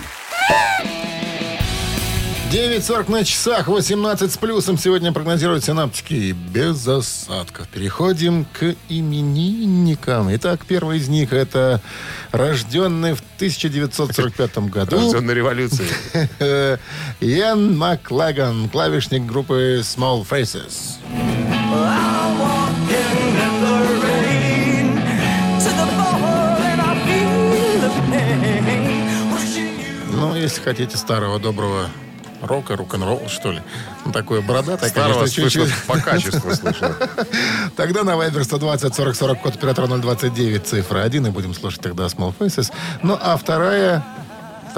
9.40 2.52 3.12
на 3.12 3.26
часах, 3.26 3.68
18 3.68 4.32
с 4.32 4.38
плюсом. 4.38 4.78
Сегодня 4.78 5.12
прогнозируют 5.12 5.66
синаптики 5.66 6.32
без 6.32 6.88
осадков. 6.88 7.68
Переходим 7.68 8.46
к 8.46 8.74
именинникам. 8.88 10.34
Итак, 10.34 10.62
первый 10.66 11.00
из 11.00 11.10
них 11.10 11.34
это 11.34 11.82
рожденный 12.32 13.16
в 13.16 13.20
1945 13.36 14.58
году 14.70 14.96
Рожденной 14.96 15.34
революции. 15.34 15.88
Ян 17.20 17.78
Маклаган, 17.78 18.70
клавишник 18.70 19.26
группы 19.26 19.82
Small 19.84 20.26
Faces. 20.26 20.96
Ну, 30.14 30.34
если 30.34 30.62
хотите 30.62 30.96
старого 30.96 31.40
доброго 31.40 31.90
рока, 32.42 32.76
рок-н-ролл, 32.76 33.28
что 33.28 33.52
ли. 33.52 33.62
Ну, 34.06 34.12
такое 34.12 34.42
бородатое, 34.42 34.90
Старого 34.90 35.20
конечно, 35.20 35.42
слышно, 35.42 35.66
чуть-чуть. 35.66 35.84
по 35.86 36.00
качеству 36.00 36.54
слышно. 36.54 36.96
Тогда 37.76 38.04
на 38.04 38.12
Viber 38.12 38.44
120 38.44 38.96
40 38.96 39.16
40 39.16 39.42
код 39.42 39.56
оператора 39.56 39.88
029 39.88 40.66
цифра 40.66 41.02
1 41.02 41.28
и 41.28 41.30
будем 41.30 41.54
слушать 41.54 41.82
тогда 41.82 42.06
Small 42.06 42.34
Faces. 42.38 42.72
Ну, 43.04 43.18
а 43.20 43.38
вторая 43.38 44.04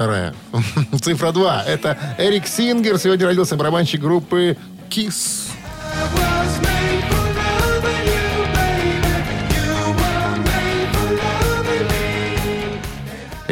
вторая. 0.00 0.34
Цифра 1.02 1.30
2. 1.30 1.64
Это 1.64 1.98
Эрик 2.16 2.46
Сингер. 2.46 2.98
Сегодня 2.98 3.26
родился 3.26 3.56
барабанщик 3.56 4.00
группы 4.00 4.56
Kiss. 4.88 5.49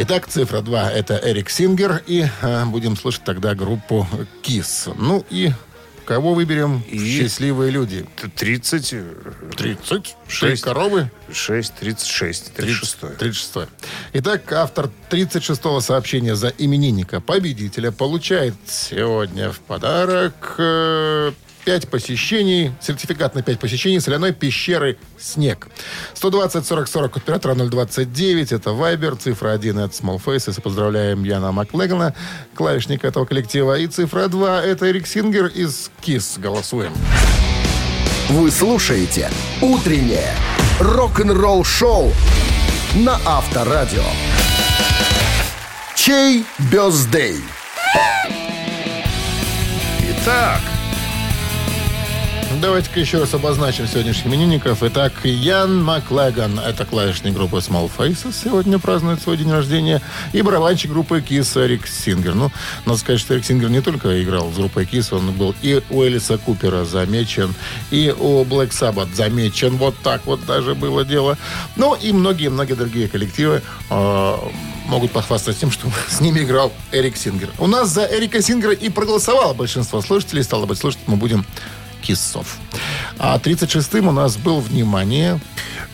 Итак, 0.01 0.29
цифра 0.29 0.61
2 0.61 0.93
это 0.93 1.21
Эрик 1.25 1.51
Сингер. 1.51 2.03
И 2.07 2.25
э, 2.43 2.65
будем 2.67 2.97
слушать 2.97 3.25
тогда 3.25 3.55
группу 3.57 4.07
Kiss. 4.45 4.95
Ну 4.97 5.25
и 5.29 5.51
кого 6.05 6.35
выберем? 6.35 6.85
И- 6.89 6.99
Счастливые 7.21 7.73
люди. 7.73 8.07
30... 8.37 8.95
30. 9.57 10.17
Шесть. 10.29 10.63
коровы. 10.63 11.11
6, 11.33 11.75
36, 11.81 12.53
36. 12.55 13.19
36. 13.19 13.69
Итак, 14.13 14.53
автор 14.53 14.89
36-го 15.11 15.81
сообщения 15.81 16.37
за 16.37 16.49
именинника 16.49 17.21
победителя 17.21 17.91
получает 17.91 18.55
сегодня 18.69 19.51
в 19.51 19.59
подарок 19.59 20.55
э, 20.59 21.33
5 21.69 21.91
посещений, 21.91 22.73
сертификат 22.81 23.35
на 23.35 23.43
5 23.43 23.59
посещений 23.59 24.01
соляной 24.01 24.33
пещеры 24.33 24.97
«Снег». 25.19 25.69
120 26.15 26.67
40 26.67 26.89
40 26.89 27.17
от 27.19 27.23
оператора 27.23 27.55
029, 27.55 28.53
это 28.53 28.73
Вайбер, 28.73 29.17
цифра 29.17 29.51
1 29.51 29.79
от 29.81 29.93
Small 29.93 30.19
Faces. 30.19 30.59
И 30.59 30.63
поздравляем 30.63 31.25
Яна 31.25 31.53
Маклегана, 31.53 32.15
клавишника 32.55 33.07
этого 33.07 33.27
коллектива. 33.27 33.77
И 33.79 33.87
цифра 33.87 34.29
2 34.29 34.63
это 34.63 34.91
Эрик 34.91 35.07
Сингер 35.07 35.45
из 35.49 35.91
KISS. 36.01 36.41
Голосуем. 36.41 36.95
Вы 38.31 38.51
слушаете 38.51 39.31
«Утреннее 39.61 40.33
рок-н-ролл-шоу» 40.81 42.11
на 42.95 43.21
Авторадио. 43.27 44.05
Чей 45.95 46.47
бездей? 46.73 47.37
Итак, 50.01 50.61
Давайте-ка 52.61 52.99
еще 52.99 53.19
раз 53.19 53.35
обозначим 53.35 53.87
сегодняшних 53.87 54.27
именинников. 54.27 54.83
Итак, 54.83 55.13
Ян 55.23 55.81
Маклаган, 55.81 56.59
это 56.59 56.85
клавишник 56.85 57.35
группы 57.35 57.59
Small 57.59 57.89
Faces, 57.97 58.35
сегодня 58.43 58.81
празднует 58.81 59.23
свой 59.23 59.37
день 59.37 59.53
рождения. 59.53 60.03
И 60.33 60.43
барабанщик 60.43 60.91
группы 60.91 61.21
Kiss 61.21 61.57
Эрик 61.65 61.87
Сингер. 61.87 62.35
Ну, 62.35 62.51
надо 62.85 62.99
сказать, 62.99 63.21
что 63.21 63.35
Эрик 63.35 63.45
Сингер 63.45 63.71
не 63.71 63.81
только 63.81 64.21
играл 64.23 64.51
с 64.51 64.57
группой 64.57 64.85
Kiss, 64.85 65.15
он 65.15 65.31
был 65.33 65.55
и 65.63 65.81
у 65.89 66.03
Элиса 66.03 66.37
Купера 66.37 66.85
замечен, 66.85 67.55
и 67.93 68.13
у 68.19 68.43
Black 68.43 68.71
Sabbath 68.71 69.15
замечен. 69.15 69.77
Вот 69.77 69.95
так 70.03 70.27
вот 70.27 70.45
даже 70.45 70.75
было 70.75 71.05
дело. 71.05 71.39
Ну, 71.77 71.95
и 71.95 72.11
многие-многие 72.11 72.75
другие 72.75 73.07
коллективы 73.07 73.63
э, 73.89 74.37
могут 74.87 75.13
похвастаться 75.13 75.61
тем, 75.61 75.71
что 75.71 75.87
с 76.09 76.21
ними 76.21 76.41
играл 76.41 76.73
Эрик 76.91 77.17
Сингер. 77.17 77.51
У 77.59 77.69
нас 77.69 77.91
за 77.91 78.05
Эрика 78.05 78.43
Сингера 78.43 78.73
и 78.73 78.89
проголосовало 78.89 79.55
большинство 79.55 80.03
слушателей. 80.03 80.43
Стало 80.43 80.67
быть, 80.67 80.79
слушать 80.79 81.01
мы 81.07 81.17
будем 81.17 81.47
кисов. 82.03 82.57
А 83.19 83.39
36-м 83.39 84.09
у 84.09 84.13
нас 84.13 84.37
был, 84.37 84.61
внимание, 84.61 85.41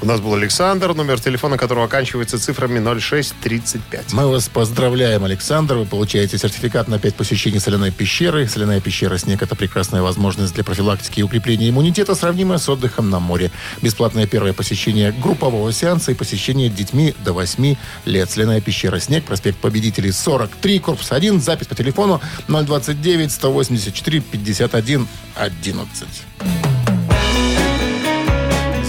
У 0.00 0.06
нас 0.06 0.20
был 0.20 0.34
Александр, 0.34 0.92
номер 0.92 1.18
телефона 1.18 1.56
которого 1.56 1.86
оканчивается 1.86 2.38
цифрами 2.38 2.78
0635. 2.78 4.12
Мы 4.12 4.26
вас 4.28 4.48
поздравляем, 4.48 5.24
Александр. 5.24 5.76
Вы 5.76 5.86
получаете 5.86 6.36
сертификат 6.36 6.88
на 6.88 6.98
5 6.98 7.14
посещений 7.14 7.60
соляной 7.60 7.90
пещеры. 7.90 8.46
Соляная 8.46 8.80
пещера 8.80 9.16
«Снег»— 9.16 9.40
это 9.42 9.54
прекрасная 9.54 10.02
возможность 10.02 10.52
для 10.54 10.64
профилактики 10.64 11.20
и 11.20 11.22
укрепления 11.22 11.70
иммунитета, 11.70 12.14
сравнимая 12.14 12.58
с 12.58 12.68
отдыхом 12.68 13.08
на 13.08 13.18
море. 13.18 13.50
Бесплатное 13.80 14.26
первое 14.26 14.52
посещение 14.52 15.12
группового 15.12 15.72
сеанса 15.72 16.10
и 16.10 16.14
посещение 16.14 16.68
детьми 16.68 17.14
до 17.24 17.32
8 17.32 17.76
лет. 18.04 18.30
Соляная 18.30 18.60
пещера 18.60 18.98
«Снег», 18.98 19.24
проспект 19.24 19.58
Победителей, 19.58 20.12
43, 20.12 20.78
корпус 20.80 21.12
1. 21.12 21.40
Запись 21.40 21.68
по 21.68 21.74
телефону 21.74 22.20
029 22.48 23.32
184 23.32 24.20
51 24.20 25.08
11. 25.36 25.93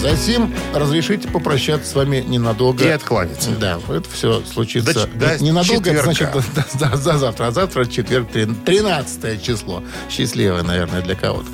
Затем 0.00 0.54
разрешите 0.72 1.26
попрощаться 1.28 1.90
с 1.90 1.94
вами 1.94 2.18
ненадолго. 2.26 2.84
И 2.84 2.88
откланяться. 2.88 3.50
Да, 3.58 3.78
это 3.88 4.08
все 4.12 4.40
случится. 4.44 4.92
До 4.94 5.06
до 5.06 5.38
Не- 5.38 5.46
ненадолго, 5.48 5.90
это 5.90 6.02
значит, 6.04 6.30
до- 6.32 6.88
до- 6.90 6.96
за 6.96 7.18
завтра. 7.18 7.46
А 7.48 7.50
завтра 7.50 7.86
четверг, 7.86 8.28
трин- 8.32 8.54
13 8.64 9.42
число. 9.42 9.82
Счастливое, 10.08 10.62
наверное, 10.62 11.02
для 11.02 11.16
кого-то. 11.16 11.48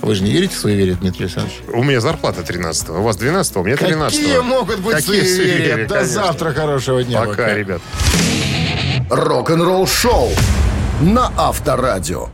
Вы 0.00 0.14
же 0.14 0.22
не 0.22 0.30
верите 0.30 0.54
в 0.54 0.58
суеверие, 0.58 0.94
Дмитрий 0.94 1.24
Александрович? 1.24 1.58
У 1.72 1.82
меня 1.82 2.00
зарплата 2.00 2.42
13 2.42 2.90
у 2.90 3.02
вас 3.02 3.16
12 3.16 3.56
у 3.56 3.64
меня 3.64 3.76
13 3.76 4.20
Какие 4.20 4.38
могут 4.40 4.78
быть 4.80 4.94
Какие 4.96 5.20
суеверия? 5.22 5.36
суеверия, 5.36 5.88
До 5.88 5.94
конечно. 5.96 6.14
завтра 6.22 6.52
хорошего 6.52 7.02
дня. 7.02 7.22
Пока, 7.22 7.52
ребят. 7.54 7.82
Рок-н-ролл 9.10 9.86
шоу 9.86 10.30
на 11.00 11.30
Авторадио. 11.36 12.28